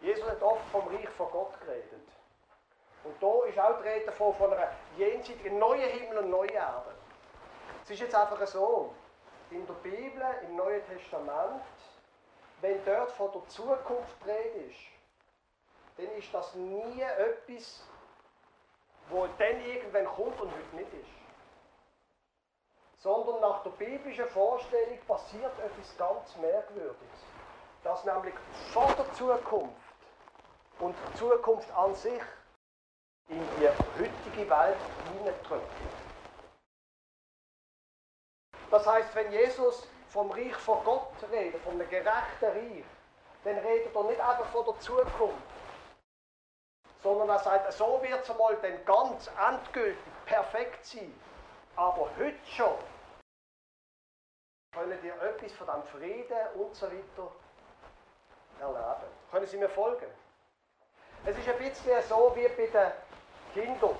Jesus 0.00 0.28
hat 0.28 0.42
oft 0.42 0.68
vom 0.70 0.86
Reich 0.88 1.08
von 1.10 1.30
Gott 1.30 1.58
geredet. 1.60 2.06
Und 3.04 3.22
da 3.22 3.48
ist 3.48 3.58
auch 3.58 3.80
die 3.80 3.88
Rede 3.88 4.12
von, 4.12 4.34
von 4.34 4.52
einer 4.52 4.72
jenseitigen 4.96 5.58
neuen 5.58 5.88
Himmel 5.88 6.18
und 6.18 6.30
neuen 6.30 6.50
Erde. 6.50 6.94
Es 7.84 7.90
ist 7.90 8.00
jetzt 8.00 8.14
einfach 8.14 8.44
so, 8.46 8.92
in 9.50 9.66
der 9.66 9.74
Bibel, 9.74 10.22
im 10.48 10.56
Neuen 10.56 10.84
Testament, 10.86 11.62
wenn 12.60 12.84
dort 12.84 13.12
von 13.12 13.30
der 13.32 13.46
Zukunft 13.48 14.16
die 14.24 14.30
Rede 14.30 14.58
ist, 14.70 14.95
dann 15.96 16.10
ist 16.16 16.32
das 16.32 16.54
nie 16.54 17.00
etwas, 17.00 17.82
wo 19.08 19.26
dann 19.38 19.60
irgendwann 19.64 20.06
kommt 20.06 20.40
und 20.40 20.50
heute 20.52 20.76
nicht 20.76 20.92
ist. 20.92 21.10
Sondern 23.02 23.40
nach 23.40 23.62
der 23.62 23.70
biblischen 23.70 24.26
Vorstellung 24.28 24.98
passiert 25.06 25.52
etwas 25.58 25.96
ganz 25.96 26.36
Merkwürdiges. 26.36 27.20
Dass 27.84 28.04
nämlich 28.04 28.34
vor 28.72 28.92
der 28.94 29.12
Zukunft 29.12 29.76
und 30.80 30.94
die 31.08 31.18
Zukunft 31.18 31.70
an 31.72 31.94
sich 31.94 32.22
in 33.28 33.40
die 33.58 33.68
heutige 33.68 34.50
Welt 34.50 34.76
hineindrückt. 35.12 35.72
Das 38.70 38.86
heißt, 38.86 39.14
wenn 39.14 39.32
Jesus 39.32 39.88
vom 40.08 40.30
Reich 40.30 40.54
von 40.56 40.82
Gott 40.84 41.14
redet, 41.30 41.64
einem 41.66 41.88
gerechten 41.88 42.44
Reich, 42.44 42.84
dann 43.44 43.58
redet 43.58 43.94
er 43.94 44.02
nicht 44.04 44.20
einfach 44.20 44.46
von 44.46 44.64
der 44.64 44.80
Zukunft, 44.80 45.55
sondern 47.06 47.28
er 47.28 47.38
sagt, 47.38 47.72
so 47.72 48.00
wird 48.02 48.20
es 48.20 48.30
einmal 48.30 48.56
dann 48.56 48.84
ganz 48.84 49.30
endgültig 49.48 49.96
perfekt 50.24 50.84
sein. 50.84 51.14
Aber 51.76 52.08
heute 52.18 52.44
schon 52.50 52.74
können 54.72 54.98
ihr 55.04 55.14
etwas 55.22 55.52
von 55.52 55.68
dem 55.68 55.84
Frieden 55.84 56.36
und 56.56 56.74
so 56.74 56.86
weiter 56.86 57.30
erleben. 58.60 59.08
Können 59.30 59.46
Sie 59.46 59.56
mir 59.56 59.68
folgen? 59.68 60.06
Es 61.24 61.38
ist 61.38 61.48
ein 61.48 61.58
bisschen 61.58 62.02
so 62.08 62.32
wie 62.34 62.48
bei 62.48 62.66
den 62.66 62.92
Kindern, 63.54 63.96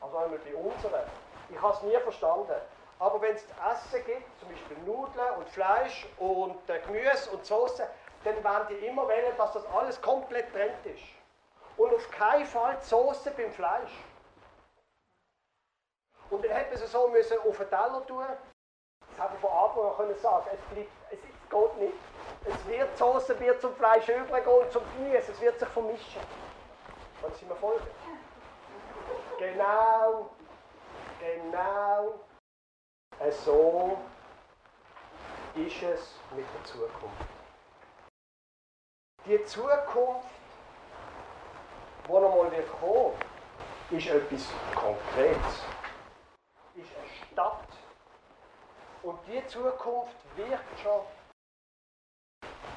also 0.00 0.16
einmal 0.16 0.38
bei 0.38 0.54
unseren. 0.54 1.02
Ich 1.48 1.60
habe 1.60 1.74
es 1.74 1.82
nie 1.82 1.98
verstanden. 1.98 2.60
Aber 3.00 3.20
wenn 3.22 3.34
es 3.34 3.42
essen 3.42 4.04
gibt, 4.06 4.38
zum 4.38 4.48
Beispiel 4.50 4.76
Nudeln 4.86 5.34
und 5.36 5.48
Fleisch 5.48 6.06
und 6.18 6.70
äh, 6.70 6.78
Gemüse 6.86 7.30
und 7.32 7.44
Soße, 7.44 7.88
dann 8.22 8.44
werden 8.44 8.66
die 8.68 8.86
immer 8.86 9.08
wählen, 9.08 9.36
dass 9.36 9.52
das 9.52 9.66
alles 9.66 10.00
komplett 10.00 10.52
trennt 10.52 10.86
ist. 10.86 11.19
Und 11.76 11.94
auf 11.94 12.10
keinen 12.10 12.46
Fall 12.46 12.76
die 12.80 12.86
Soße 12.86 13.30
beim 13.32 13.52
Fleisch. 13.52 13.92
Und 16.30 16.44
dann 16.44 16.52
hätte 16.52 16.74
man 16.74 16.82
es 16.82 16.92
so 16.92 17.08
müssen 17.08 17.38
auf 17.38 17.56
den 17.56 17.68
Teller 17.68 18.06
tun. 18.06 18.24
Das 19.16 19.24
hätte 19.24 19.34
ich 19.34 19.40
von 19.40 19.50
Anfang 19.50 19.90
an 19.90 19.96
können 19.96 20.18
sagen. 20.18 20.46
Es, 20.52 20.74
bleibt, 20.74 20.90
es 21.10 21.18
geht 21.50 21.76
nicht. 21.78 21.98
Es 22.44 22.66
wird 22.66 22.92
die 22.92 22.98
Soße 22.98 23.40
wird 23.40 23.60
zum 23.60 23.74
Fleisch 23.74 24.08
übergehen 24.08 24.58
und 24.58 24.72
zum 24.72 24.82
Gemüse. 24.96 25.32
Es 25.32 25.40
wird 25.40 25.58
sich 25.58 25.68
vermischen. 25.68 26.22
Wollen 27.20 27.34
Sie 27.34 27.46
mir 27.46 27.56
folgen? 27.56 27.86
Genau. 29.38 30.30
Genau 31.20 32.20
so 33.28 33.98
ist 35.54 35.82
es 35.82 36.14
mit 36.34 36.46
der 36.54 36.64
Zukunft. 36.64 37.24
Die 39.26 39.44
Zukunft, 39.44 40.28
die 42.06 42.12
noch 42.12 42.36
mal 42.36 42.50
wird 42.52 42.68
kommen, 42.80 43.14
ist 43.90 44.06
etwas 44.06 44.48
Konkretes. 44.74 45.64
Ist 46.74 46.96
eine 46.96 47.08
Stadt. 47.32 47.68
Und 49.02 49.18
die 49.26 49.46
Zukunft 49.46 50.16
wirkt 50.36 50.80
schon 50.80 51.00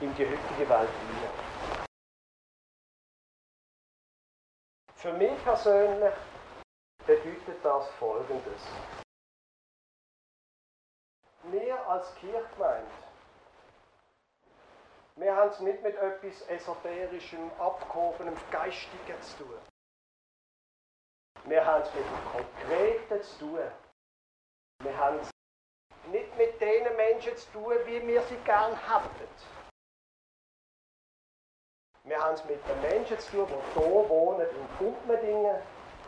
in 0.01 0.15
die 0.15 0.25
heutige 0.25 0.69
Welt 0.69 0.89
hinein. 0.89 1.85
Für 4.95 5.13
mich 5.13 5.43
persönlich 5.43 6.13
bedeutet 7.05 7.57
das 7.63 7.89
Folgendes 7.99 8.61
wir 11.51 11.87
als 11.87 12.13
Kirchgemeinde, 12.15 12.89
wir 15.15 15.35
haben 15.35 15.49
es 15.49 15.59
nicht 15.59 15.81
mit 15.83 15.95
etwas 15.95 16.41
Esoterischem, 16.47 17.51
Abgehobenem, 17.59 18.35
Geistigem 18.51 19.21
zu 19.21 19.43
tun. 19.43 19.59
Wir 21.45 21.65
haben 21.65 21.83
es 21.83 21.93
mit 21.93 22.05
dem 22.05 22.31
Konkreten 22.31 23.21
zu 23.23 23.39
tun. 23.39 23.59
Wir 24.79 24.97
haben 24.97 25.19
es 25.19 25.29
nicht 26.11 26.37
mit 26.37 26.59
den 26.59 26.95
Menschen 26.95 27.35
zu 27.37 27.51
tun, 27.51 27.75
wie 27.85 28.05
wir 28.07 28.21
sie 28.23 28.37
gern 28.45 28.75
hätten. 28.75 29.27
Wir 32.05 32.19
haben 32.19 32.33
es 32.33 32.43
mit 32.45 32.59
den 32.67 32.81
Menschen 32.81 33.19
zu 33.19 33.31
tun, 33.31 33.47
die 33.47 33.79
hier 33.79 34.09
wohnen, 34.09 34.47
in 34.49 34.77
Gumpmendingen 34.77 35.61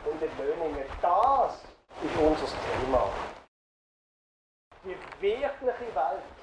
und 0.06 0.22
in 0.22 0.38
Löningen. 0.38 0.86
Das 1.02 1.64
ist 2.04 2.18
unser 2.18 2.48
Thema 2.48 3.10
die 4.86 5.22
wirkliche 5.22 5.96
Welt. 5.96 6.35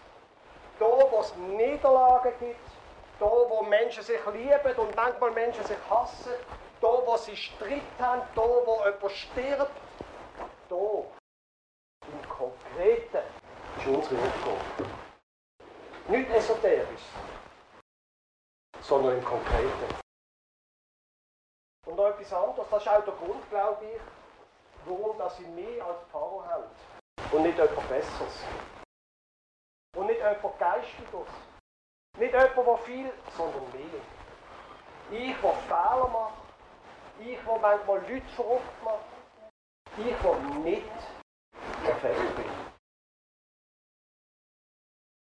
Da, 0.83 0.89
wo 0.89 1.21
es 1.21 1.33
Niederlagen 1.37 2.33
gibt, 2.41 2.59
da, 3.21 3.27
wo 3.27 3.63
Menschen 3.63 4.03
sich 4.03 4.19
lieben 4.33 4.77
und 4.79 4.97
manchmal 4.97 5.31
Menschen 5.31 5.65
sich 5.65 5.79
hassen, 5.89 6.33
da, 6.81 6.89
wo 6.89 7.17
sie 7.19 7.37
Streit 7.37 7.83
haben, 8.01 8.23
da, 8.35 8.43
wo 8.43 8.83
jemand 8.85 9.13
stirbt, 9.13 9.71
da, 10.69 10.75
im 12.09 12.29
Konkreten, 12.29 13.23
ist 13.79 13.87
unsere 13.87 14.21
Aufgabe. 14.23 14.91
Nicht 16.09 16.31
esoterisch, 16.31 17.07
sondern 18.81 19.19
im 19.19 19.25
Konkreten. 19.25 20.03
Und 21.87 21.95
noch 21.95 22.09
etwas 22.09 22.33
anderes, 22.33 22.69
das 22.69 22.83
ist 22.83 22.89
auch 22.89 23.05
der 23.05 23.15
Grund, 23.15 23.51
glaube 23.51 23.85
ich, 23.85 24.01
warum 24.85 25.31
sie 25.31 25.47
mich 25.47 25.81
als 25.81 26.03
Pfarrer 26.11 26.45
haben. 26.49 26.71
Und 27.31 27.43
nicht 27.45 27.57
etwas 27.57 27.85
Besseres. 27.85 28.45
Und 29.97 30.07
nicht 30.07 30.21
etwas 30.21 30.59
Geistiges. 30.59 31.29
Nicht 32.19 32.33
jemand, 32.33 32.57
der 32.57 32.79
viel, 32.79 33.13
sondern 33.37 33.71
mehr. 33.73 34.01
Ich, 35.11 35.37
der 35.41 35.53
Fehler 35.53 36.09
macht. 36.09 36.43
Ich, 37.19 37.39
der 37.39 37.59
manchmal 37.59 37.99
Leute 38.11 38.29
verrückt 38.35 38.85
macht. 38.85 39.05
Ich, 39.99 40.17
der 40.17 40.35
nicht 40.61 40.87
perfekt 41.85 42.37
bin. 42.37 42.51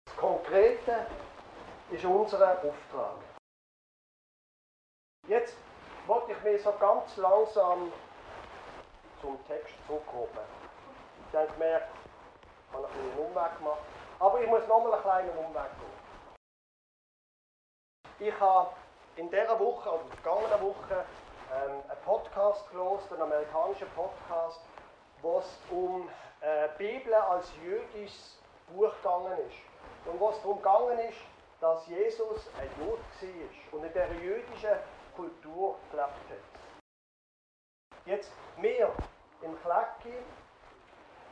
Das 0.06 0.15
Konkrete 0.18 1.08
ist 1.89 2.06
unser 2.06 2.51
Auftrag. 2.53 3.18
Jetzt, 5.27 5.58
wollte 6.08 6.32
ich 6.34 6.44
mich 6.44 6.62
so 6.62 6.74
ganz 6.80 7.15
langsam 7.18 7.91
zum 9.22 9.38
Text 9.48 9.74
zurückkommen. 9.88 10.46
Ich 11.30 11.36
habe 11.38 11.48
gemerkt, 11.53 11.96
ich 12.68 12.75
habe 12.75 12.88
einen 12.88 13.18
Umweg 13.18 13.58
gemacht. 13.58 14.00
Aber 14.22 14.40
ich 14.40 14.48
muss 14.48 14.68
nochmal 14.68 14.94
einen 14.94 15.01
kleinen 15.01 15.30
Umweg 15.32 15.72
gehen. 15.80 16.01
Ich 18.20 18.40
habe 18.40 18.70
in 19.16 19.32
dieser 19.32 19.60
Woche, 19.60 19.90
oder 19.90 20.01
in 20.04 20.10
der 20.10 20.18
vergangenen 20.20 20.62
Woche, 20.62 21.06
ähm, 21.51 21.82
einen 21.90 22.01
Podcast 22.06 22.70
gelesen, 22.70 23.13
einen 23.13 23.24
amerikanischen 23.24 23.88
Podcast, 23.96 24.62
wo 25.24 25.40
es 25.40 25.58
um 25.72 26.08
äh, 26.42 26.70
Bibel 26.78 27.16
als 27.16 27.51
jüdisches 27.63 28.38
Buch 28.68 28.94
gegangen 28.98 29.40
ist. 29.48 29.58
Und 30.06 30.22
was 30.22 30.40
darum 30.42 30.58
gegangen 30.58 31.00
ist, 31.00 31.18
dass 31.60 31.88
Jesus 31.88 32.48
ein 32.60 32.70
Jude 32.80 33.01
war 33.01 33.80
und 33.80 33.86
in 33.86 33.92
dieser 33.92 34.12
jüdischen 34.22 34.78
Kultur 35.16 35.78
gelebt 35.90 36.10
hat. 36.30 36.86
Jetzt, 38.06 38.32
wir 38.58 38.92
im 39.42 39.60
Klecki, 39.62 40.16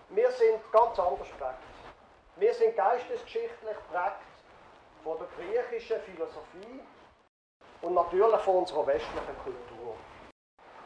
wir 0.10 0.32
sind 0.32 0.60
ganz 0.72 0.98
anders 0.98 1.28
geprägt. 1.30 1.69
Wir 2.40 2.54
sind 2.54 2.74
geistesgeschichtlich 2.78 3.76
geprägt 3.76 4.24
von 5.04 5.18
der 5.18 5.28
griechischen 5.28 6.00
Philosophie 6.04 6.82
und 7.82 7.94
natürlich 7.94 8.40
von 8.42 8.58
unserer 8.58 8.88
westlichen 8.88 9.38
Kultur. 9.44 9.98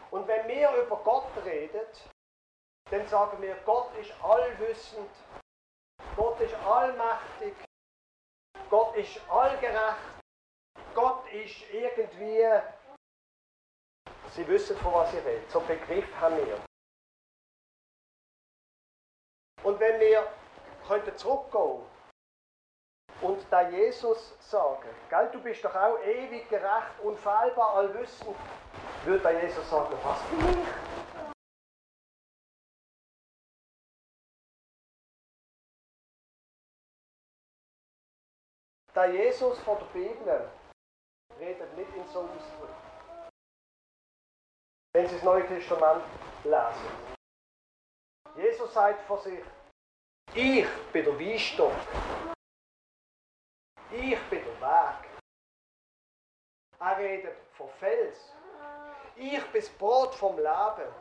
Und 0.10 0.28
wenn 0.28 0.48
wir 0.48 0.72
über 0.76 0.98
Gott 0.98 1.30
reden, 1.46 1.86
dann 2.90 3.08
sagen 3.08 3.40
wir, 3.40 3.56
Gott 3.66 3.96
ist 3.98 4.12
allwissend, 4.24 5.12
Gott 6.16 6.40
ist 6.40 6.56
allmächtig, 6.56 7.54
Gott 8.72 8.96
ist 8.96 9.22
allgerecht, 9.30 9.98
Gott 10.96 11.32
ist 11.32 11.72
irgendwie, 11.72 12.48
Sie 14.32 14.48
wissen, 14.48 14.76
von 14.78 14.94
was 14.94 15.14
ich 15.14 15.24
rede, 15.24 15.48
so 15.50 15.60
einen 15.60 15.68
Begriff 15.68 16.16
haben 16.20 16.38
wir. 16.38 16.60
Und 19.64 19.80
wenn 19.80 20.00
wir 20.00 20.28
könnten 20.88 21.18
zurückgehen 21.18 21.82
und 23.22 23.40
da 23.50 23.70
Jesus 23.70 24.34
sagen, 24.40 24.90
gell, 25.10 25.30
du 25.32 25.42
bist 25.42 25.64
doch 25.64 25.76
auch 25.76 26.00
ewig 26.00 26.50
gerecht, 26.50 27.00
unfehlbar, 27.02 27.76
allwissend, 27.76 28.36
würde 29.06 29.24
da 29.24 29.32
Jesus 29.32 29.70
sagen, 29.70 29.96
was 30.04 30.22
bin 30.24 30.62
ich? 30.62 30.94
Der 38.94 39.10
Jesus 39.12 39.58
von 39.60 39.80
der 39.80 39.86
Bibel 39.86 40.52
redet 41.40 41.76
nicht 41.76 41.96
in 41.96 42.06
so 42.10 42.20
Ausdrücken. 42.20 42.76
Wenn 44.94 45.08
Sie 45.08 45.16
das 45.16 45.24
Neue 45.24 45.48
Testament 45.48 46.04
lesen. 46.44 47.14
Jesus 48.36 48.72
sagt 48.72 49.02
von 49.08 49.20
sich, 49.22 49.40
ich 50.34 50.68
bin 50.92 51.06
der 51.06 51.20
Weinstock. 51.20 51.74
Ich 53.92 54.20
bin 54.30 54.44
der 54.44 54.62
Weg. 54.62 55.10
Er 56.80 56.98
redet 56.98 57.38
von 57.54 57.70
Fels. 57.80 58.34
Ich 59.16 59.44
bin 59.52 59.62
das 59.62 59.70
Brot 59.70 60.16
vom 60.16 60.36
Leben. 60.38 60.94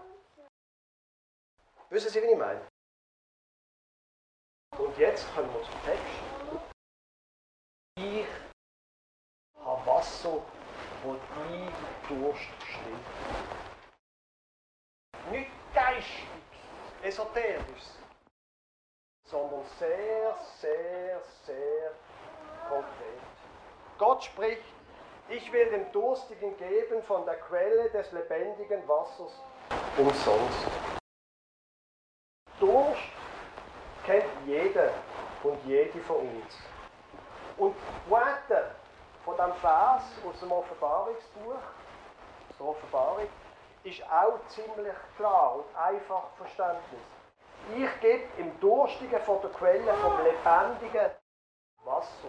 Wissen 1.89 2.11
Sie, 2.11 2.23
wie 2.23 2.27
ich 2.27 2.39
meine? 2.39 2.67
Und 4.79 4.97
jetzt 4.99 5.27
kommen 5.35 5.53
wir 5.53 5.63
zum 5.63 5.83
Text. 5.85 6.63
Ich 7.97 8.27
habe 9.57 9.87
Wasser, 9.87 10.43
wo 11.03 11.15
dein 11.15 11.73
Durst 12.09 12.41
stillt. 12.67 13.07
Nicht 15.31 15.51
geistig, 15.75 16.29
esoterisch, 17.03 18.02
sondern 19.33 19.65
sehr, 19.79 20.37
sehr, 20.61 21.21
sehr 21.47 21.91
konkret. 22.69 23.23
Gott 23.99 24.23
spricht, 24.23 24.63
ich 25.31 25.51
will 25.51 25.71
dem 25.71 25.91
Durstigen 25.91 26.57
geben 26.59 27.03
von 27.05 27.25
der 27.25 27.37
Quelle 27.37 27.89
des 27.91 28.13
lebendigen 28.13 28.87
Wassers 28.87 29.33
umsonst. 29.97 30.67
Durst 32.61 33.01
kennt 34.05 34.27
jeder 34.47 34.91
und 35.43 35.59
jede 35.65 35.99
von 36.01 36.19
uns. 36.19 36.59
Und 37.57 37.75
die 38.07 38.55
von 39.25 39.35
diesem 39.35 39.55
Vers 39.55 40.03
aus 40.29 40.41
dem 40.41 40.53
Offenbarungsbuch, 40.53 41.55
aus 41.55 42.57
der 42.59 42.67
Offenbarung, 42.67 43.29
ist 43.85 44.03
auch 44.11 44.39
ziemlich 44.49 44.95
klar 45.17 45.57
und 45.57 45.77
einfach 45.77 46.25
verständlich. 46.37 47.01
Ich 47.71 48.01
gebe 48.01 48.25
im 48.39 48.59
Durstigen 48.61 49.21
von 49.23 49.41
der 49.41 49.51
Quelle 49.51 49.95
vom 49.95 50.19
lebendigen 50.25 51.11
Wasser. 51.85 52.29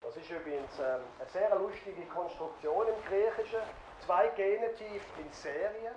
Das 0.00 0.16
ist 0.16 0.30
übrigens 0.30 0.78
ähm, 0.78 1.02
eine 1.18 1.28
sehr 1.28 1.54
lustige 1.56 2.06
Konstruktion 2.06 2.86
im 2.88 3.04
Griechischen. 3.04 3.60
Zwei 4.06 4.28
Genitiv 4.28 5.02
in 5.18 5.30
Serie. 5.32 5.92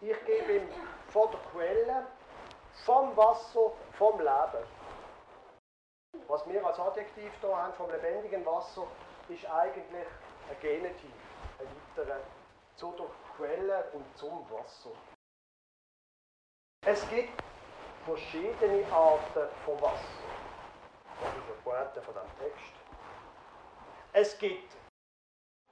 Ich 0.00 0.24
gebe 0.24 0.52
ihm 0.54 0.68
von 1.10 1.30
der 1.30 1.40
Quelle, 1.52 2.06
vom 2.86 3.14
Wasser, 3.16 3.72
vom 3.98 4.18
Leben. 4.18 4.64
Was 6.26 6.48
wir 6.48 6.64
als 6.64 6.78
Adjektiv 6.78 7.30
hier 7.40 7.56
haben 7.56 7.74
vom 7.74 7.90
lebendigen 7.90 8.46
Wasser, 8.46 8.86
ist 9.28 9.44
eigentlich 9.50 10.06
ein 10.48 10.60
Genitiv, 10.60 11.12
ein 11.58 11.66
weiterer 11.96 12.20
zu 12.76 12.92
der 12.92 13.06
Quelle 13.36 13.84
und 13.92 14.16
zum 14.16 14.50
Wasser. 14.50 14.90
Es 16.86 17.06
gibt 17.10 17.42
verschiedene 18.06 18.90
Arten 18.90 19.48
von 19.66 19.80
Wasser. 19.82 20.00
Das 21.20 21.36
ist 21.36 21.44
eine 21.44 21.54
Pointe 21.62 22.00
von 22.00 22.14
diesem 22.14 22.38
Text. 22.38 22.72
Es 24.14 24.38
gibt 24.38 24.72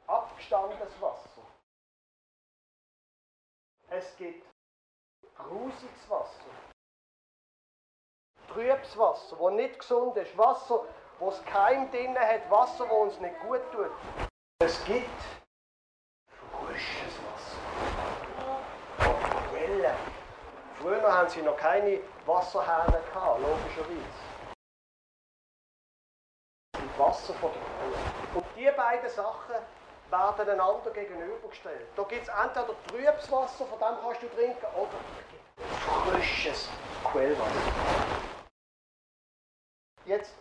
abgestandenes 0.07 1.01
Wasser. 1.01 1.43
Es 3.89 4.15
gibt 4.19 4.47
grusiges 5.35 6.11
Wasser. 6.11 6.45
Trübes 8.49 8.99
Wasser, 8.99 9.37
das 9.41 9.53
nicht 9.55 9.79
gesund 9.79 10.17
ist. 10.19 10.37
Wasser, 10.37 10.85
wo 11.19 11.31
es 11.31 11.43
Keim 11.47 11.91
drin 11.91 12.19
hat. 12.19 12.51
Wasser, 12.51 12.85
das 12.85 12.93
uns 12.93 13.21
nicht 13.21 13.41
gut 13.41 13.63
tut. 13.73 13.91
Es 14.61 14.85
gibt 14.85 15.23
frisches 16.53 17.19
Wasser. 17.25 17.57
Von 18.99 19.49
Quellen. 19.51 19.97
Früher 20.81 21.13
haben 21.13 21.29
sie 21.29 21.43
noch 21.43 21.57
keine 21.57 22.01
Wasserhähne 22.25 23.03
gehabt, 23.13 23.41
logischerweise. 23.41 24.05
Und 26.77 26.99
Wasser 26.99 27.35
von 27.35 27.51
der 27.53 27.63
Quelle. 27.63 27.97
Und 28.35 28.47
diese 28.57 28.73
beiden 28.73 29.11
Sachen 29.11 29.55
werden 30.11 30.51
einander 30.51 30.91
gegenübergestellt. 30.91 31.89
Da 31.97 32.03
gibt 32.05 32.23
es 32.23 32.29
entweder 32.29 32.75
trübes 32.87 33.33
Wasser, 33.33 33.67
von 33.67 33.79
dem 33.79 33.97
kannst 34.03 34.23
du 34.23 34.29
trinken, 34.29 34.67
oder 34.77 36.11
frisches 36.13 36.69
Quellwasser. 37.05 37.73
Jetzt, 40.05 40.35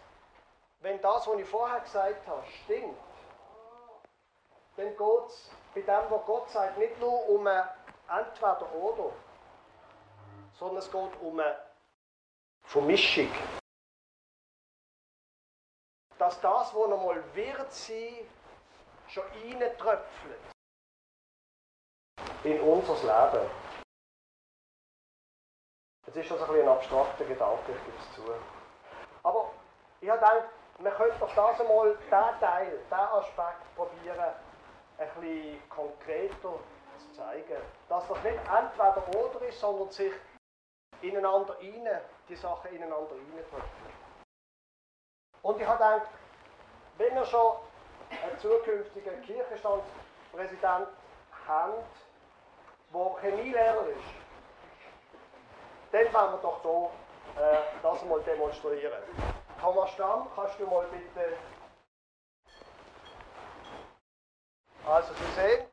wenn 0.80 1.02
das, 1.02 1.28
was 1.28 1.40
ich 1.40 1.48
vorher 1.48 1.80
gesagt 1.80 2.28
habe, 2.28 2.44
stimmt, 2.64 2.96
dann 4.78 4.96
geht 4.96 5.28
es 5.28 5.50
bei 5.74 5.82
dem, 5.82 6.12
was 6.12 6.26
Gott 6.26 6.50
sagt, 6.52 6.78
nicht 6.78 7.00
nur 7.00 7.28
um 7.28 7.48
ein 7.48 7.64
Entweder-Oder, 8.08 9.12
sondern 10.58 10.78
es 10.78 10.92
geht 10.92 11.22
um 11.22 11.40
eine 11.40 11.58
Vermischung. 12.64 13.32
Dass 16.18 16.42
das, 16.42 16.74
was 16.74 16.90
noch 16.90 17.04
mal 17.04 17.24
wird 17.36 17.72
sein, 17.72 18.28
schon 19.08 19.24
reintröpfelt 19.24 20.40
in 22.44 22.60
unser 22.62 22.96
Leben. 22.96 23.50
Jetzt 26.08 26.18
ist 26.18 26.32
das 26.32 26.42
ein, 26.42 26.48
bisschen 26.48 26.64
ein 26.64 26.76
abstrakter 26.76 27.26
Gedanke, 27.26 27.72
ich 27.72 27.86
gebe 27.86 27.98
es 27.98 28.16
zu. 28.16 28.22
Aber 29.24 29.52
ich 30.02 30.10
habe 30.10 30.20
gedacht, 30.20 30.50
wir 30.80 30.92
könnten 30.92 31.20
doch 31.20 31.36
das 31.36 31.60
einmal, 31.62 31.96
diesen 31.98 32.40
Teil, 32.40 32.80
diesen 32.86 32.94
Aspekt 32.94 33.76
probieren, 33.76 34.34
ein 34.98 35.10
bisschen 35.20 35.70
konkreter 35.70 36.60
zu 36.98 37.12
zeigen. 37.14 37.62
Dass 37.90 38.08
das 38.08 38.24
nicht 38.24 38.38
entweder 38.38 39.04
oder 39.16 39.42
ist, 39.48 39.60
sondern 39.60 39.92
sich 39.92 40.14
ineinander 41.02 41.58
rein, 41.60 42.02
die 42.30 42.36
Sachen 42.36 42.72
ineinander 42.74 43.12
reindrücken. 43.12 43.62
Und 45.42 45.62
ich 45.62 45.68
habe 45.68 45.78
gedacht, 45.78 46.10
wenn 46.98 47.16
wir 47.16 47.26
schon 47.26 47.58
einen 48.10 48.40
zukünftigen 48.40 49.22
Kirchenstandspräsident 49.22 50.88
haben, 51.48 51.74
der 52.94 53.22
Chemielehrer 53.22 53.88
ist, 53.88 54.28
dann 55.92 56.14
wollen 56.14 56.32
wir 56.34 56.40
doch 56.42 56.62
hier 56.62 57.44
äh, 57.44 57.58
das 57.82 58.04
mal 58.06 58.22
demonstrieren. 58.22 59.04
Thomas 59.60 59.92
Stamm, 59.92 60.28
kannst 60.36 60.60
du 60.60 60.66
mal 60.68 60.86
bitte. 60.88 61.38
Also, 64.86 65.14
Sie 65.14 65.42
sehen, 65.42 65.68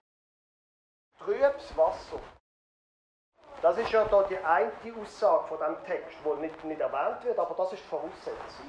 trübes 1.19 1.77
Wasser. 1.77 2.21
Das 3.65 3.79
ist 3.79 3.93
ja 3.93 4.05
da 4.05 4.23
die 4.25 4.37
eine 4.37 4.71
Aussage 5.01 5.49
von 5.49 5.57
diesem 5.57 5.85
Text, 5.87 6.19
die 6.23 6.41
nicht, 6.43 6.65
nicht 6.65 6.83
erwähnt 6.83 7.25
wird, 7.25 7.39
aber 7.39 7.55
das 7.55 7.73
ist 7.73 7.83
die 7.83 7.89
Voraussetzung. 7.89 8.67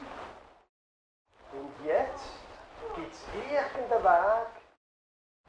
Und 1.52 1.86
jetzt 1.86 2.32
gibt 2.96 3.12
es 3.12 3.22
irgendeinen 3.36 4.04
Weg, 4.06 4.48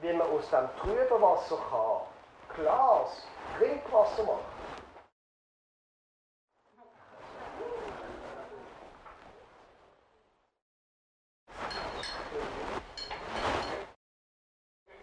wie 0.01 0.13
man 0.15 0.29
aus 0.29 0.51
dem 0.51 0.69
trüben 0.79 1.23
Wasser 1.23 1.59
kann 1.71 2.57
Glas, 2.57 3.29
Trinkwasser 3.57 4.25
machen. 4.25 4.45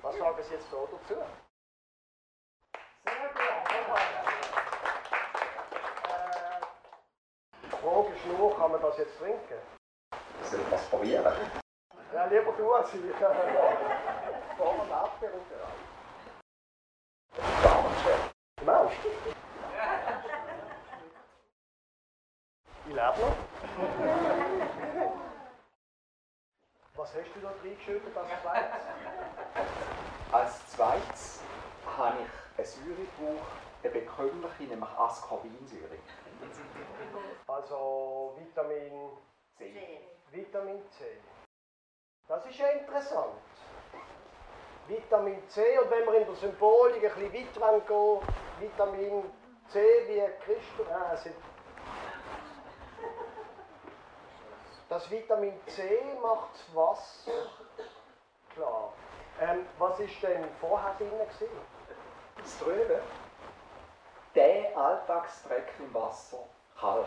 Was 0.02 0.18
sagen 0.18 0.44
Sie 0.44 0.54
jetzt 0.54 0.68
da 0.70 0.78
dazu? 0.92 1.22
Sehr 3.06 3.30
gut. 3.30 3.64
Äh, 3.74 4.12
die 7.64 7.70
Frage 7.70 8.14
ist 8.14 8.26
nur, 8.26 8.53
kann 8.64 8.72
man 8.72 8.82
das 8.82 8.98
jetzt 8.98 9.20
trinken? 9.20 9.60
Soll 10.50 10.62
ich 10.62 10.70
das 10.70 10.86
probieren? 10.86 11.34
Ja, 12.14 12.26
lieber 12.28 12.54
du 12.54 12.74
als 12.74 12.94
ich. 12.94 13.02
Vor 14.58 14.74
dem 14.74 14.94
Abberufen. 14.94 15.58
Gar 17.62 17.90
nicht 17.90 18.02
schlecht. 18.02 18.32
Du 18.60 18.66
meinst? 18.66 18.96
Ich 22.86 22.94
lebe 22.94 23.20
noch. 23.20 23.36
Was 26.96 27.10
hast 27.10 27.36
du 27.36 27.40
da 27.42 27.50
reingeschüttet 27.50 28.16
als 28.16 28.30
zweites? 28.42 28.84
Als 30.32 30.68
zweites 30.74 31.42
habe 31.98 32.18
ich 32.22 32.30
eine 32.58 32.66
Säure 32.66 32.96
gebraucht, 32.96 33.52
eine 33.84 33.92
bekömmliche, 33.92 34.64
nämlich 34.64 34.90
Ascorbinsäure. 34.98 35.98
Also 37.48 38.34
Vitamin, 38.38 39.10
C. 39.58 40.00
Vitamin 40.32 40.82
C. 40.90 41.06
Das 42.28 42.46
ist 42.46 42.58
ja 42.58 42.68
interessant. 42.70 43.34
Vitamin 44.88 45.48
C, 45.50 45.80
und 45.80 45.92
wenn 45.92 46.06
wir 46.06 46.16
in 46.16 46.26
der 46.26 46.36
Symbolik 46.36 47.04
ein 47.04 47.32
bisschen 47.32 47.62
weiter 47.62 47.80
gehen, 47.82 48.20
Vitamin 48.60 49.32
C 49.70 49.80
wie 50.08 50.22
Christus. 50.44 50.88
Ah, 50.92 51.16
sind 51.16 51.36
das 54.90 55.10
Vitamin 55.10 55.60
C 55.68 56.00
macht 56.22 56.54
das 56.54 56.76
Wasser 56.76 57.32
klar. 58.54 58.94
Ähm, 59.42 59.66
was 59.80 60.00
ist 60.00 60.22
denn 60.22 60.46
vorher 60.60 60.94
drin? 60.98 61.10
Gewesen? 61.10 61.48
Das 62.38 62.60
Trübe. 62.60 63.02
Der 64.36 64.76
Alltagsdreck 64.76 65.74
im 65.78 65.94
Wasser. 65.94 66.40
Kalk. 66.80 67.06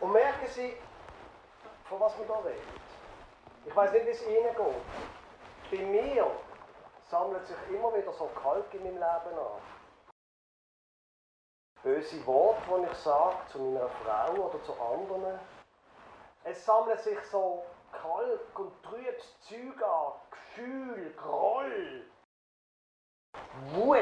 Und 0.00 0.12
merken 0.12 0.46
Sie, 0.46 0.76
von 1.84 2.00
was 2.00 2.18
wir 2.18 2.24
hier 2.24 2.44
reden. 2.46 2.80
Ich 3.66 3.76
weiß 3.76 3.92
nicht, 3.92 4.06
wie 4.06 4.10
es 4.10 4.26
Ihnen 4.26 4.56
geht. 4.56 5.70
Bei 5.70 5.84
mir 5.84 6.30
sammelt 7.10 7.46
sich 7.46 7.56
immer 7.68 7.94
wieder 7.94 8.12
so 8.12 8.30
Kalk 8.42 8.72
in 8.72 8.82
meinem 8.84 8.94
Leben 8.94 9.38
an. 9.38 9.60
Böse 11.82 12.26
Worte, 12.26 12.62
die 12.78 12.90
ich 12.90 12.98
sage 12.98 13.36
zu 13.52 13.58
meiner 13.58 13.88
Frau 13.88 14.32
oder 14.32 14.62
zu 14.62 14.72
anderen. 14.72 15.38
Es 16.44 16.64
sammelt 16.64 17.00
sich 17.00 17.20
so 17.30 17.64
Kalk 17.92 18.58
und 18.58 18.82
trübes 18.82 19.40
Zeug 19.40 19.82
an, 19.82 20.12
Gefühl, 20.30 21.14
Groll, 21.16 22.06
Wut. 23.72 23.98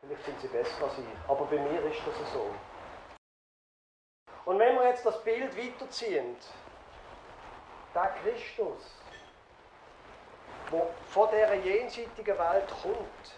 Vielleicht 0.00 0.24
sind 0.24 0.40
sie 0.40 0.48
besser 0.48 0.84
als 0.84 0.98
ich, 0.98 1.04
aber 1.28 1.44
bei 1.46 1.58
mir 1.58 1.82
ist 1.84 2.00
das 2.06 2.32
so. 2.32 2.50
Und 4.44 4.58
wenn 4.58 4.74
wir 4.76 4.88
jetzt 4.88 5.04
das 5.04 5.22
Bild 5.22 5.56
weiterziehen, 5.56 6.36
der 7.94 8.14
Christus, 8.22 8.96
der 10.72 10.86
von 11.06 11.28
dieser 11.30 11.54
jenseitigen 11.54 12.38
Welt 12.38 12.68
kommt, 12.82 13.34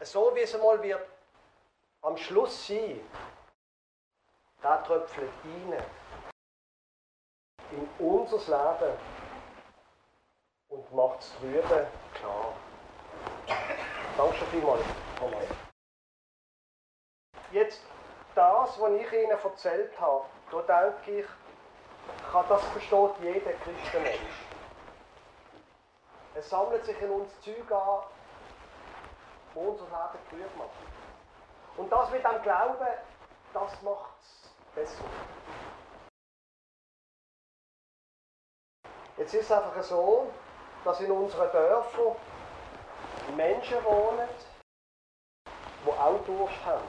so 0.00 0.34
wie 0.34 0.40
es 0.40 0.54
einmal 0.54 0.82
wird 0.82 1.06
am 2.02 2.16
Schluss 2.16 2.66
sein, 2.66 3.00
der 4.62 4.82
tröpfelt 4.84 5.30
rein 5.44 5.84
in 7.72 7.88
unser 7.98 8.38
Leben 8.38 8.98
und 10.74 10.92
macht 10.94 11.20
es 11.20 11.32
drüben 11.38 11.86
klar. 12.14 12.52
Danke 14.16 14.34
schon 14.36 14.48
vielmals. 14.48 14.82
Jetzt 17.52 17.80
das, 18.34 18.80
was 18.80 18.90
ich 18.90 19.12
Ihnen 19.12 19.30
erzählt 19.30 20.00
habe, 20.00 20.24
da 20.50 20.90
denke 20.90 21.20
ich, 21.20 21.26
kann 22.32 22.44
das 22.48 22.62
versteht 22.64 23.10
jeder 23.22 23.52
Christenmensch. 23.52 24.44
Es 26.34 26.50
sammelt 26.50 26.84
sich 26.84 27.00
in 27.00 27.10
uns 27.10 27.40
Zeug 27.40 27.70
an, 27.70 28.02
wo 29.54 29.60
unser 29.60 29.84
Leben 29.84 30.28
trüb 30.30 30.56
macht. 30.56 30.70
Und 31.76 31.90
das 31.90 32.10
mit 32.10 32.24
dem 32.24 32.42
Glauben, 32.42 32.86
das 33.52 33.82
macht 33.82 34.20
es 34.20 34.50
besser. 34.74 35.04
Jetzt 39.16 39.34
ist 39.34 39.44
es 39.44 39.52
einfach 39.52 39.80
so, 39.82 40.28
dass 40.84 41.00
in 41.00 41.10
unseren 41.10 41.50
Dörfern 41.50 42.16
Menschen 43.36 43.82
wohnen, 43.84 44.28
die 45.84 45.90
auch 45.90 46.24
Durst 46.24 46.64
haben. 46.64 46.88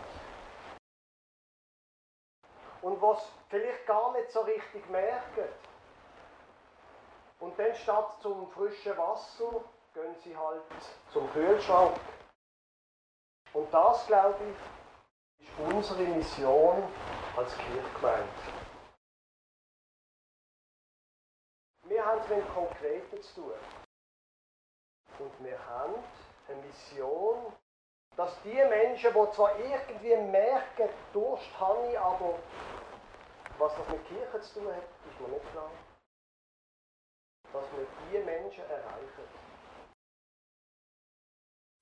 Und 2.82 3.02
was 3.02 3.32
vielleicht 3.50 3.86
gar 3.88 4.12
nicht 4.14 4.30
so 4.32 4.42
richtig 4.42 4.88
merken. 4.90 5.50
Und 7.40 7.58
dann 7.58 7.76
statt 7.76 8.18
zum 8.22 8.52
frischen 8.52 8.98
Wasser 8.98 9.64
gehen 9.94 10.16
sie 10.24 10.36
halt 10.36 10.62
zum 11.12 11.32
Kühlschrank. 11.32 11.98
Und 13.54 13.74
das, 13.74 14.06
glaube 14.08 14.38
ich, 14.44 15.48
ist 15.48 15.60
unsere 15.60 16.04
Mission 16.04 16.84
als 17.38 17.56
Kirchgemeinde. 17.58 18.30
Wir 21.88 22.06
haben 22.06 22.20
es 22.22 22.30
mit 22.30 22.54
Konkreten 22.54 23.22
zu 23.22 23.42
tun. 23.42 23.85
Und 25.20 25.32
wir 25.44 25.66
haben 25.66 25.96
eine 26.48 26.62
Mission, 26.62 27.54
dass 28.16 28.42
die 28.44 28.54
Menschen, 28.54 29.14
die 29.14 29.32
zwar 29.32 29.58
irgendwie 29.60 30.16
merken, 30.16 30.90
Durst 31.14 31.60
habe 31.60 31.88
ich, 31.90 32.00
aber 32.00 32.40
was 33.58 33.76
das 33.76 33.88
mit 33.90 34.06
Kirche 34.08 34.42
zu 34.42 34.60
tun 34.60 34.74
hat, 34.74 34.84
ist 34.84 35.20
mir 35.20 35.30
nicht 35.30 35.52
klar. 35.52 35.72
Dass 37.54 37.64
wir 37.72 37.88
diese 38.12 38.24
Menschen 38.24 38.64
erreichen. 38.70 39.46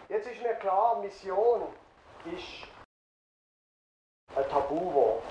Jetzt 0.09 0.27
ist 0.27 0.41
mir 0.41 0.55
klar, 0.55 0.99
Mission 0.99 1.73
ist 2.25 2.67
ein 4.35 4.49
Tabuwort. 4.49 5.23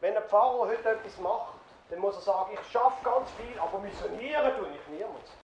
Wenn 0.00 0.16
ein 0.16 0.28
Pfarrer 0.28 0.68
heute 0.68 0.90
etwas 0.90 1.16
macht, 1.18 1.60
dann 1.88 2.00
muss 2.00 2.16
er 2.16 2.22
sagen, 2.22 2.52
ich 2.52 2.70
schaffe 2.70 3.02
ganz 3.04 3.30
viel, 3.32 3.58
aber 3.58 3.78
missionieren 3.78 4.56
tue 4.56 4.68
ich 4.68 4.86
niemand. 4.88 5.43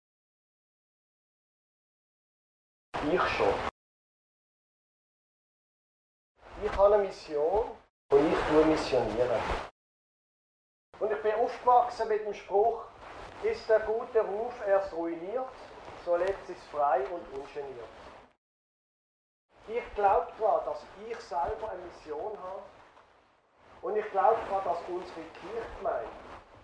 Ich 3.10 3.22
schon. 3.30 3.54
Ich 6.64 6.72
habe 6.78 6.94
eine 6.94 7.04
Mission 7.04 7.72
und 8.12 8.32
ich 8.32 8.40
tue 8.48 8.66
missionieren. 8.66 9.42
Und 11.00 11.12
ich 11.12 11.22
bin 11.24 11.34
aufgewachsen 11.34 12.08
mit 12.08 12.24
dem 12.24 12.34
Spruch, 12.36 12.84
ist 13.42 13.68
der 13.68 13.80
gute 13.80 14.22
Ruf 14.22 14.54
erst 14.68 14.94
ruiniert, 14.94 15.50
so 16.06 16.16
lebt 16.16 16.46
sich's 16.46 16.64
frei 16.72 17.04
und 17.06 17.28
ungeniert. 17.34 17.90
Ich 19.68 19.96
glaube 19.96 20.32
daran, 20.40 20.66
dass 20.66 20.86
ich 21.08 21.20
selber 21.22 21.72
eine 21.72 21.82
Mission 21.82 22.38
habe 22.38 22.62
und 23.82 23.98
ich 23.98 24.10
glaube 24.12 24.38
daran, 24.48 24.64
dass 24.64 24.78
unsere 24.88 25.22
Kirchgemeinde 25.22 26.12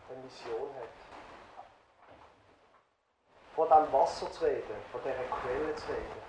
eine 0.10 0.20
Mission 0.22 0.70
hat. 0.76 0.88
Von 3.56 3.68
diesem 3.68 3.92
Wasser 3.92 4.32
zu 4.32 4.46
reden, 4.46 4.76
von 4.92 5.02
dieser 5.02 5.16
Quelle 5.16 5.74
zu 5.74 5.88
reden. 5.88 6.27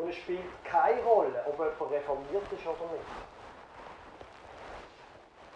Und 0.00 0.08
es 0.08 0.16
spielt 0.16 0.64
keine 0.64 1.02
Rolle, 1.02 1.44
ob 1.46 1.58
jemand 1.58 1.92
reformiert 1.92 2.52
ist 2.52 2.66
oder 2.66 2.92
nicht. 2.92 3.04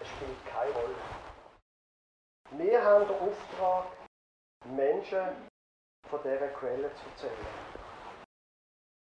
Es 0.00 0.08
spielt 0.08 0.46
keine 0.46 0.70
Rolle. 0.72 0.94
Wir 2.50 2.84
haben 2.84 3.08
den 3.08 3.16
Auftrag, 3.16 3.86
Menschen 4.66 5.50
von 6.10 6.22
dieser 6.22 6.48
Quelle 6.48 6.94
zu 6.94 7.08
erzählen. 7.08 7.46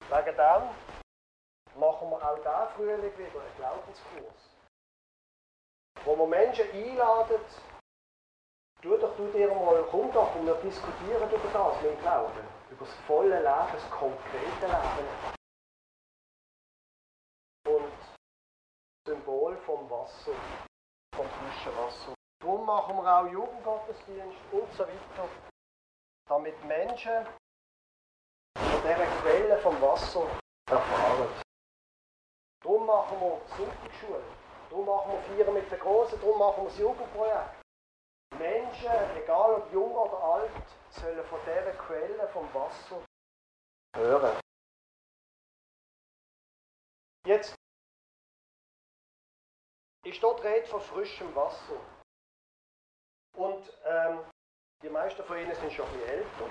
Wegen 0.08 0.36
dem 0.36 1.80
machen 1.80 2.10
wir 2.10 2.30
auch 2.30 2.36
diesen 2.36 2.68
Frühling 2.74 3.18
wieder 3.18 3.40
einen 3.40 3.56
Glaubenskurs. 3.56 4.56
wo 6.04 6.16
wir 6.16 6.26
Menschen 6.26 6.70
einladen, 6.72 7.40
tu 8.80 8.96
doch 8.96 9.16
du 9.16 9.26
dir 9.32 9.48
mal, 9.52 9.84
komm 9.90 10.10
doch 10.12 10.34
und 10.36 10.46
wir 10.46 10.54
diskutieren 10.54 11.28
über 11.28 11.38
das 11.52 11.82
mit 11.82 11.90
dem 11.90 12.00
Glauben, 12.00 12.55
über 12.70 12.84
das 12.84 12.94
volle 13.06 13.36
Leben, 13.36 13.72
das 13.72 13.90
konkrete 13.90 14.66
Leben. 14.66 15.34
Und 17.66 17.92
Symbol 19.06 19.56
vom 19.58 19.88
Wasser, 19.90 20.32
vom 21.14 21.28
frischen 21.28 21.76
Wasser. 21.76 22.14
Darum 22.40 22.66
machen 22.66 22.96
wir 22.96 23.18
auch 23.18 23.26
Jugendgottesdienst 23.26 24.38
und 24.52 24.72
so 24.72 24.82
weiter, 24.82 25.28
damit 26.28 26.64
Menschen 26.64 27.26
von 28.56 28.82
dieser 28.82 29.06
Quelle 29.20 29.58
vom 29.58 29.80
Wasser 29.80 30.26
erfahren. 30.68 31.42
Darum 32.62 32.86
machen 32.86 33.20
wir 33.20 33.40
Sonntagsschule, 33.56 34.22
darum 34.70 34.86
machen 34.86 35.12
wir 35.12 35.22
Vieren 35.22 35.54
mit 35.54 35.70
den 35.70 35.78
Großen, 35.78 36.20
darum 36.20 36.38
machen 36.38 36.64
wir 36.64 36.68
das 36.70 36.78
Jugendprojekt. 36.78 37.62
Menschen, 38.38 38.90
egal 39.16 39.54
ob 39.54 39.72
jung 39.72 39.92
oder 39.92 40.22
alt, 40.22 40.50
sollen 40.96 41.24
von 41.26 41.40
dieser 41.40 41.72
Quelle 41.72 42.28
vom 42.28 42.52
Wasser 42.54 43.04
hören. 43.94 44.40
Jetzt 47.26 47.54
ist 50.04 50.22
dort 50.22 50.42
Rede 50.44 50.66
von 50.66 50.80
frischem 50.80 51.34
Wasser. 51.34 51.80
Und 53.34 53.72
ähm, 53.84 54.20
die 54.82 54.88
meisten 54.88 55.22
von 55.24 55.38
ihnen 55.38 55.54
sind 55.56 55.72
schon 55.72 55.86
bisschen 55.92 56.08
älter. 56.08 56.50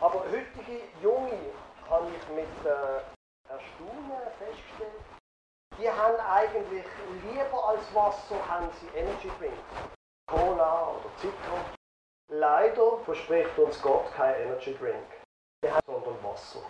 Aber 0.00 0.20
heutige 0.24 0.82
Junge 1.02 1.52
habe 1.88 2.10
ich 2.10 2.28
mit 2.28 2.64
äh, 2.64 3.02
Erstaunen 3.48 4.30
festgestellt, 4.38 5.04
die 5.78 5.90
haben 5.90 6.18
eigentlich 6.20 6.86
lieber 7.24 7.68
als 7.68 7.94
Wasser 7.94 8.48
haben 8.48 8.70
sie 8.80 8.86
Energy 8.96 9.30
Drinks. 9.38 9.58
Cola 10.26 10.88
oder 10.88 11.16
Zitron. 11.16 11.79
Leider 12.32 12.98
verspricht 12.98 13.58
uns 13.58 13.82
Gott 13.82 14.12
kein 14.12 14.42
Energy 14.42 14.72
Drink, 14.78 15.04
sondern 15.84 16.22
Wasser. 16.22 16.60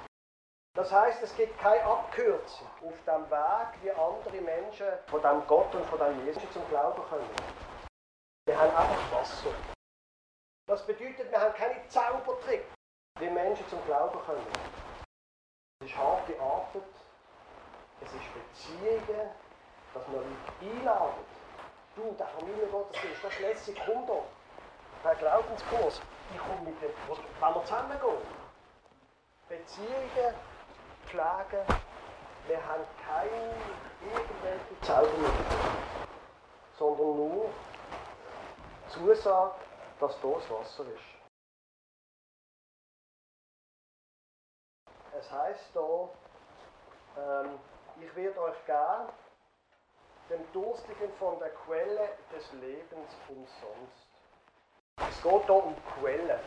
Das 0.74 0.90
heißt, 0.90 1.22
es 1.22 1.36
gibt 1.36 1.58
keine 1.58 1.84
Abkürzung 1.84 2.66
auf 2.82 2.94
dem 3.04 3.30
Weg, 3.30 3.68
wie 3.82 3.90
andere 3.90 4.40
Menschen 4.40 4.86
von 5.08 5.20
dem 5.20 5.46
Gott 5.46 5.74
und 5.74 5.84
von 5.84 5.98
dem 5.98 6.24
Jesus 6.24 6.50
zum 6.54 6.66
Glauben 6.70 7.02
kommen. 7.02 7.28
Wir 8.46 8.58
haben 8.58 8.74
einfach 8.74 9.12
Wasser. 9.12 9.50
Das 10.66 10.86
bedeutet, 10.86 11.30
wir 11.30 11.38
haben 11.38 11.54
keine 11.54 11.86
Zaubertrick, 11.88 12.64
wie 13.18 13.28
Menschen 13.28 13.68
zum 13.68 13.84
Glauben 13.84 14.18
kommen. 14.20 14.46
Es 15.82 15.90
ist 15.90 15.96
harte 15.98 16.40
Arbeit, 16.40 16.82
es 18.00 18.14
ist 18.14 18.32
Beziehungen, 18.32 19.30
dass 19.92 20.06
man 20.08 20.16
Leute 20.16 20.78
einladen. 20.78 21.24
Du, 21.96 22.14
der 22.18 22.28
Familiengottesdienst, 22.28 23.24
das 23.24 23.32
ist 23.34 23.40
lässig, 23.40 23.82
komm 23.84 24.06
doch. 24.06 24.24
Der 25.02 25.14
Glaubenskurs, 25.14 26.02
ich 26.34 26.38
komme 26.38 26.60
mit 26.70 26.82
dem, 26.82 26.90
wenn 27.08 27.54
wir 27.54 27.64
zusammengehen. 27.64 28.18
Beziehungen, 29.48 30.34
pflegen, 31.06 31.66
wir 32.46 32.66
haben 32.66 32.84
keine 33.06 33.54
irgendwelche 34.04 34.80
Zaubermittel, 34.82 35.56
sondern 36.78 37.16
nur 37.16 37.50
Zusage, 38.88 39.54
dass 40.00 40.20
das 40.20 40.50
Wasser 40.50 40.84
ist. 40.84 41.20
Es 45.18 45.30
heißt 45.30 45.72
hier, 45.72 46.08
ähm, 47.16 47.58
ich 48.00 48.14
werde 48.16 48.40
euch 48.42 48.66
gern 48.66 49.08
den 50.28 50.52
Durstigen 50.52 51.12
von 51.18 51.38
der 51.38 51.50
Quelle 51.50 52.10
des 52.32 52.52
Lebens 52.52 53.16
umsonst. 53.28 54.09
Es 55.08 55.22
geht 55.22 55.44
hier 55.44 55.54
um 55.54 55.74
Quelle. 55.98 56.40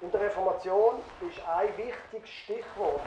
In 0.00 0.10
der 0.10 0.20
Reformation 0.20 1.02
ist 1.20 1.46
ein 1.46 1.76
wichtiges 1.76 2.30
Stichwort. 2.30 3.00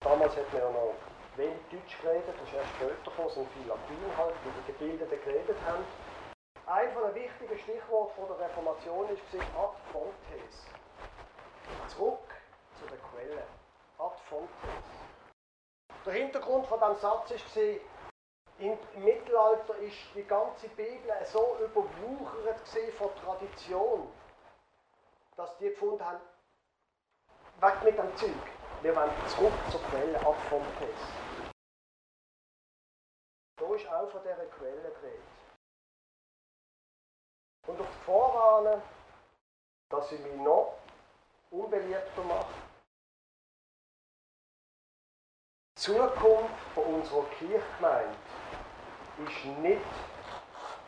Damals 0.00 0.36
hat 0.36 0.52
man 0.52 0.62
ja 0.62 0.70
noch 0.70 0.94
wenig 1.36 1.58
Deutsch 1.70 2.00
geredet, 2.00 2.24
das 2.28 2.48
ist 2.48 2.54
erst 2.54 2.70
später 2.76 2.94
gekommen, 3.04 3.30
sind 3.30 3.48
viele 3.54 3.68
Latin 3.68 4.16
halt, 4.16 4.34
wie 4.44 4.60
die 4.60 4.72
Gebildeten 4.72 5.24
geredet 5.24 5.56
haben. 5.66 5.84
Ein 6.66 6.92
von 6.92 7.02
den 7.02 7.14
wichtigen 7.14 7.58
Stichworten 7.58 8.22
der 8.28 8.46
Reformation 8.46 9.08
ist 9.10 9.22
ad 9.34 9.76
fontes. 9.92 10.66
Zurück 11.88 12.30
zu 12.78 12.86
der 12.86 12.98
Quelle. 12.98 13.42
Ad 13.98 14.16
fontes. 14.28 15.00
Der 16.06 16.12
Hintergrund 16.12 16.66
von 16.66 16.78
diesem 16.78 16.96
Satz 16.96 17.30
war, 17.30 17.80
im 18.60 18.78
Mittelalter 19.02 19.74
ist 19.78 19.96
die 20.14 20.22
ganze 20.24 20.68
Bibel 20.68 21.12
so 21.24 21.56
überwuchert 21.64 22.60
von 22.98 23.14
Tradition, 23.16 24.12
dass 25.36 25.56
die 25.56 25.70
gefunden 25.70 26.04
haben, 26.04 26.20
weg 27.60 27.82
mit 27.82 27.98
dem 27.98 28.14
Zeug. 28.16 28.30
Wir 28.82 28.94
wollen 28.94 29.10
zurück 29.28 29.52
zur 29.70 29.80
Quelle, 29.84 30.18
ab 30.20 30.36
vom 30.48 30.62
Test. 30.78 31.54
Da 33.56 33.74
ist 33.74 33.86
auch 33.88 34.10
von 34.10 34.22
dieser 34.22 34.46
Quelle 34.46 34.90
geredet. 34.90 35.20
Und 37.66 37.80
auf 37.80 37.86
die 37.86 38.04
Vorwarnen, 38.04 38.82
dass 39.90 40.12
ich 40.12 40.20
mich 40.20 40.36
noch 40.36 40.78
unbeliebter 41.50 42.22
mache. 42.24 42.54
Die 45.76 45.82
Zukunft 45.82 46.60
von 46.74 46.84
unserer 46.94 47.24
Kirchgemeinde 47.38 48.16
ist 49.26 49.44
nicht 49.44 49.80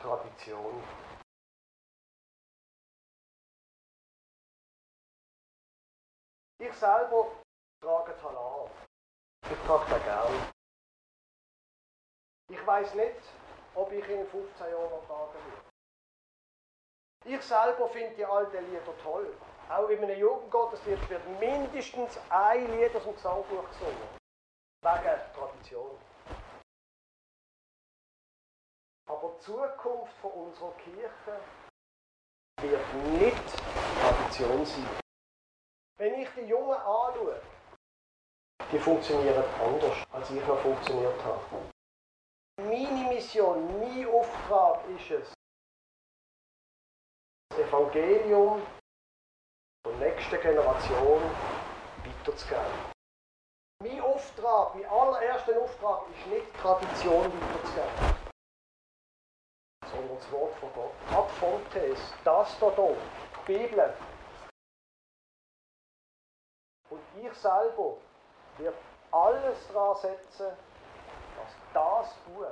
Tradition. 0.01 0.83
Ich 6.59 6.73
selber 6.75 7.31
trage 7.81 8.16
Talar. 8.21 8.71
Ich 9.51 9.59
trage 9.66 9.95
den 9.95 10.03
gern. 10.05 10.53
Ich 12.51 12.66
weiß 12.66 12.95
nicht, 12.95 13.23
ob 13.75 13.92
ich 13.92 14.09
in 14.09 14.27
15 14.27 14.71
Jahren 14.71 14.90
noch 14.90 15.07
tragen 15.07 15.35
werde. 15.35 15.73
Ich 17.25 17.42
selber 17.42 17.88
finde 17.88 18.14
die 18.16 18.25
alten 18.25 18.64
Lieder 18.71 18.99
toll. 19.03 19.37
Auch 19.68 19.88
in 19.88 20.03
einem 20.03 20.18
Jugendgottesdienst 20.18 21.09
wird 21.09 21.40
mindestens 21.40 22.18
ein 22.31 22.71
Lied 22.79 22.95
aus 22.97 23.05
dem 23.05 23.14
Gesangbuch 23.14 23.68
gesungen. 23.68 24.09
Wegen 24.83 25.33
Tradition. 25.35 26.12
Aber 29.12 29.35
die 29.37 29.40
Zukunft 29.40 30.16
von 30.22 30.31
unserer 30.31 30.72
Kirche 30.79 31.38
wird 32.62 32.94
nicht 33.20 33.62
Tradition 34.01 34.64
sein. 34.64 35.01
Wenn 35.98 36.14
ich 36.14 36.29
die 36.31 36.46
Jungen 36.46 36.79
anschaue, 36.79 37.42
die 38.72 38.79
funktionieren 38.79 39.44
anders, 39.61 39.98
als 40.12 40.31
ich 40.31 40.46
noch 40.46 40.59
funktioniert 40.61 41.22
habe. 41.25 41.40
Meine 42.62 43.09
Mission, 43.11 43.79
mein 43.79 44.09
Auftrag 44.09 44.81
ist 44.96 45.11
es, 45.11 45.35
das 47.51 47.59
Evangelium 47.59 48.66
der 49.85 49.92
nächsten 49.96 50.40
Generation 50.40 51.22
weiterzugeben. 52.03 52.92
Mein 53.85 54.01
Auftrag, 54.01 54.75
mein 54.75 54.87
allererster 54.87 55.61
Auftrag 55.61 56.07
ist 56.09 56.27
nicht 56.29 56.55
Tradition 56.55 57.25
weiterzugeben 57.25 58.12
sondern 59.92 60.16
das 60.16 60.33
Wort 60.33 60.55
von 60.57 60.72
Gott. 60.74 60.92
Ad 61.11 61.28
fontes, 61.38 62.00
das 62.24 62.59
da 62.59 62.74
hier, 62.74 62.96
die 63.46 63.52
Bibel. 63.52 63.94
Und 66.90 67.00
ich 67.16 67.33
selber 67.35 67.96
werde 68.59 68.76
alles 69.11 69.68
daran 69.68 69.96
setzen, 69.96 70.57
dass 71.37 71.57
das 71.72 72.14
Buch, 72.26 72.46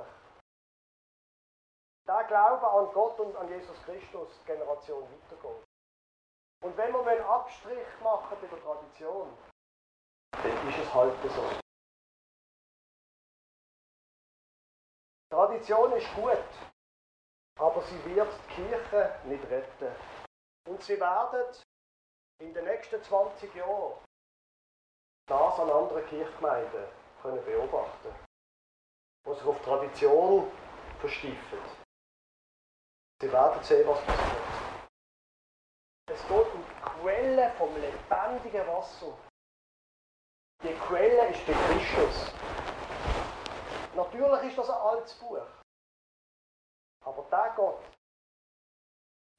der 2.07 2.23
Glaube 2.25 2.69
an 2.69 2.91
Gott 2.93 3.19
und 3.19 3.35
an 3.35 3.47
Jesus 3.49 3.81
Christus 3.83 4.29
Generation 4.45 5.03
weitergeht. 5.03 5.63
Und 6.63 6.77
wenn 6.77 6.93
wir 6.93 7.07
einen 7.07 7.21
Abstrich 7.21 7.87
machen 8.03 8.37
bei 8.39 8.47
der 8.47 8.61
Tradition, 8.61 9.37
dann 10.31 10.69
ist 10.69 10.77
es 10.77 10.93
halt 10.93 11.13
so. 11.23 11.61
Tradition 15.31 15.93
ist 15.93 16.13
gut, 16.13 16.70
aber 17.61 17.81
sie 17.83 18.15
wird 18.15 18.27
die 18.33 18.53
Kirche 18.55 19.15
nicht 19.25 19.43
retten. 19.49 19.95
Und 20.67 20.83
sie 20.83 20.99
werden 20.99 21.45
in 22.41 22.53
den 22.53 22.65
nächsten 22.65 23.01
20 23.03 23.53
Jahren 23.55 23.93
das 25.27 25.59
an 25.59 25.69
anderen 25.69 26.05
Kirchgemeinden 26.07 26.85
können 27.21 27.45
beobachten 27.45 28.13
wo 29.23 29.33
sich 29.33 29.45
auf 29.45 29.61
Tradition 29.61 30.51
verstiefelt. 30.99 31.61
Sie 33.21 33.31
werden 33.31 33.63
sehen, 33.63 33.87
was 33.87 34.03
passiert. 34.05 34.41
Es 36.11 36.21
geht 36.27 36.53
um 36.53 36.63
die 36.65 36.81
Quelle 36.81 37.51
vom 37.57 37.69
lebendigen 37.75 38.67
Wasser. 38.67 39.17
Die 40.63 40.73
Quelle 40.73 41.29
ist 41.29 41.47
der 41.47 41.55
Christus. 41.55 42.33
Natürlich 43.95 44.49
ist 44.49 44.57
das 44.57 44.69
ein 44.69 44.81
altes 44.81 45.13
Buch. 45.15 45.60
Der 47.05 47.53
Gott, 47.55 47.79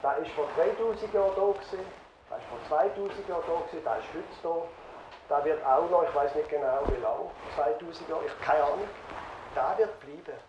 der 0.01 0.17
ist 0.17 0.31
vor 0.31 0.47
3000 0.55 1.13
Jahren 1.13 1.35
da 1.35 1.51
gewesen, 1.51 1.85
der 2.29 2.37
ist 2.37 2.45
vor 2.47 2.59
2000 2.67 3.29
Jahren 3.29 3.43
da 3.47 3.59
gewesen, 3.59 3.83
der 3.83 3.97
ist 3.99 4.13
heute 4.13 4.69
da, 5.29 5.35
der 5.37 5.45
wird 5.45 5.65
auch 5.65 5.89
noch, 5.89 6.03
ich 6.03 6.13
weiß 6.13 6.35
nicht 6.35 6.49
genau 6.49 6.81
wie 6.87 7.01
lange, 7.01 7.31
2000 7.55 8.09
Jahre, 8.09 8.25
ich 8.25 8.39
keine 8.41 8.63
Ahnung, 8.63 8.89
der 9.55 9.77
wird 9.77 9.99
bleiben. 9.99 10.39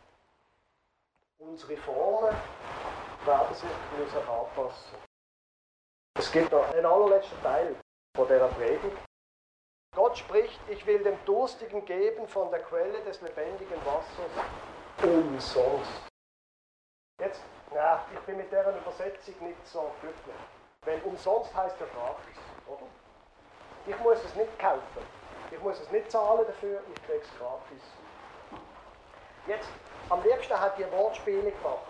Unsere 1.39 1.77
Formen 1.79 2.35
werden 3.25 3.55
sich 3.55 3.69
müssen 3.99 4.29
anpassen. 4.29 4.99
Es 6.17 6.31
gibt 6.31 6.53
noch 6.53 6.73
einen 6.73 6.87
allerletzten 6.87 7.41
Teil 7.43 7.77
von 8.17 8.27
dieser 8.29 8.49
Predigt. 8.49 8.97
Gott 9.95 10.19
spricht, 10.19 10.61
ich 10.69 10.85
will 10.87 11.03
dem 11.03 11.23
Durstigen 11.25 11.85
geben 11.85 12.27
von 12.29 12.51
der 12.51 12.63
Quelle 12.63 13.01
des 13.03 13.21
lebendigen 13.21 13.85
Wassers 13.85 14.31
umsonst. 15.03 16.14
Jetzt, 17.21 17.41
ja, 17.73 18.05
ich 18.13 18.19
bin 18.21 18.37
mit 18.37 18.51
deren 18.51 18.77
Übersetzung 18.77 19.35
nicht 19.41 19.67
so 19.67 19.93
glücklich. 20.01 20.35
Weil 20.85 21.01
umsonst 21.05 21.55
heißt 21.55 21.77
ja 21.79 21.87
gratis, 21.95 22.41
oder? 22.67 22.87
Ich 23.87 23.99
muss 24.01 24.19
es 24.25 24.35
nicht 24.35 24.59
kaufen. 24.59 24.81
Ich 25.51 25.61
muss 25.63 25.81
es 25.81 25.91
nicht 25.93 26.11
zahlen 26.11 26.45
dafür, 26.47 26.81
ich 26.93 27.03
kriege 27.07 27.21
es 27.23 27.39
gratis. 27.39 27.83
Jetzt, 29.47 29.69
am 30.11 30.23
liebsten 30.25 30.59
hat 30.59 30.77
die 30.77 30.91
Wortspiele 30.91 31.53
gemacht. 31.53 31.87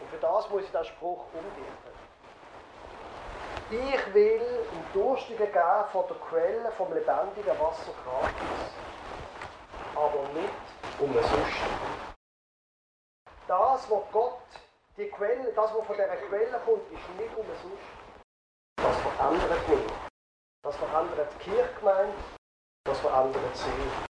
Und 0.00 0.10
für 0.10 0.18
das 0.18 0.48
muss 0.50 0.62
ich 0.62 0.70
den 0.70 0.84
Spruch 0.84 1.24
umdichten. 1.32 1.94
Ich 3.70 4.14
will 4.14 4.66
im 4.72 4.92
Durstigen 4.92 5.46
geben 5.46 5.84
von 5.90 6.04
der 6.06 6.16
Quelle 6.28 6.70
vom 6.72 6.92
lebendigen 6.92 7.58
Wasser 7.58 7.92
gratis. 8.04 8.74
Aber 9.96 10.28
nicht 10.32 11.00
umsonst. 11.00 11.93
Das, 13.84 13.90
was 13.90 14.12
Gott, 14.12 14.40
die 14.96 15.10
Quelle, 15.10 15.52
das, 15.52 15.74
was 15.74 15.86
von 15.86 15.94
dieser 15.94 16.16
Quelle 16.16 16.58
kommt, 16.64 16.90
ist 16.90 17.18
nicht 17.18 17.36
umsonst. 17.36 17.82
Das 18.76 18.96
verändert 18.96 19.68
mich. 19.68 19.92
Das 20.62 20.76
verändert 20.76 21.28
die 21.34 21.50
Kirchgemeinde. 21.50 22.14
Das 22.86 22.98
verändert 23.00 23.54
sie. 23.54 24.13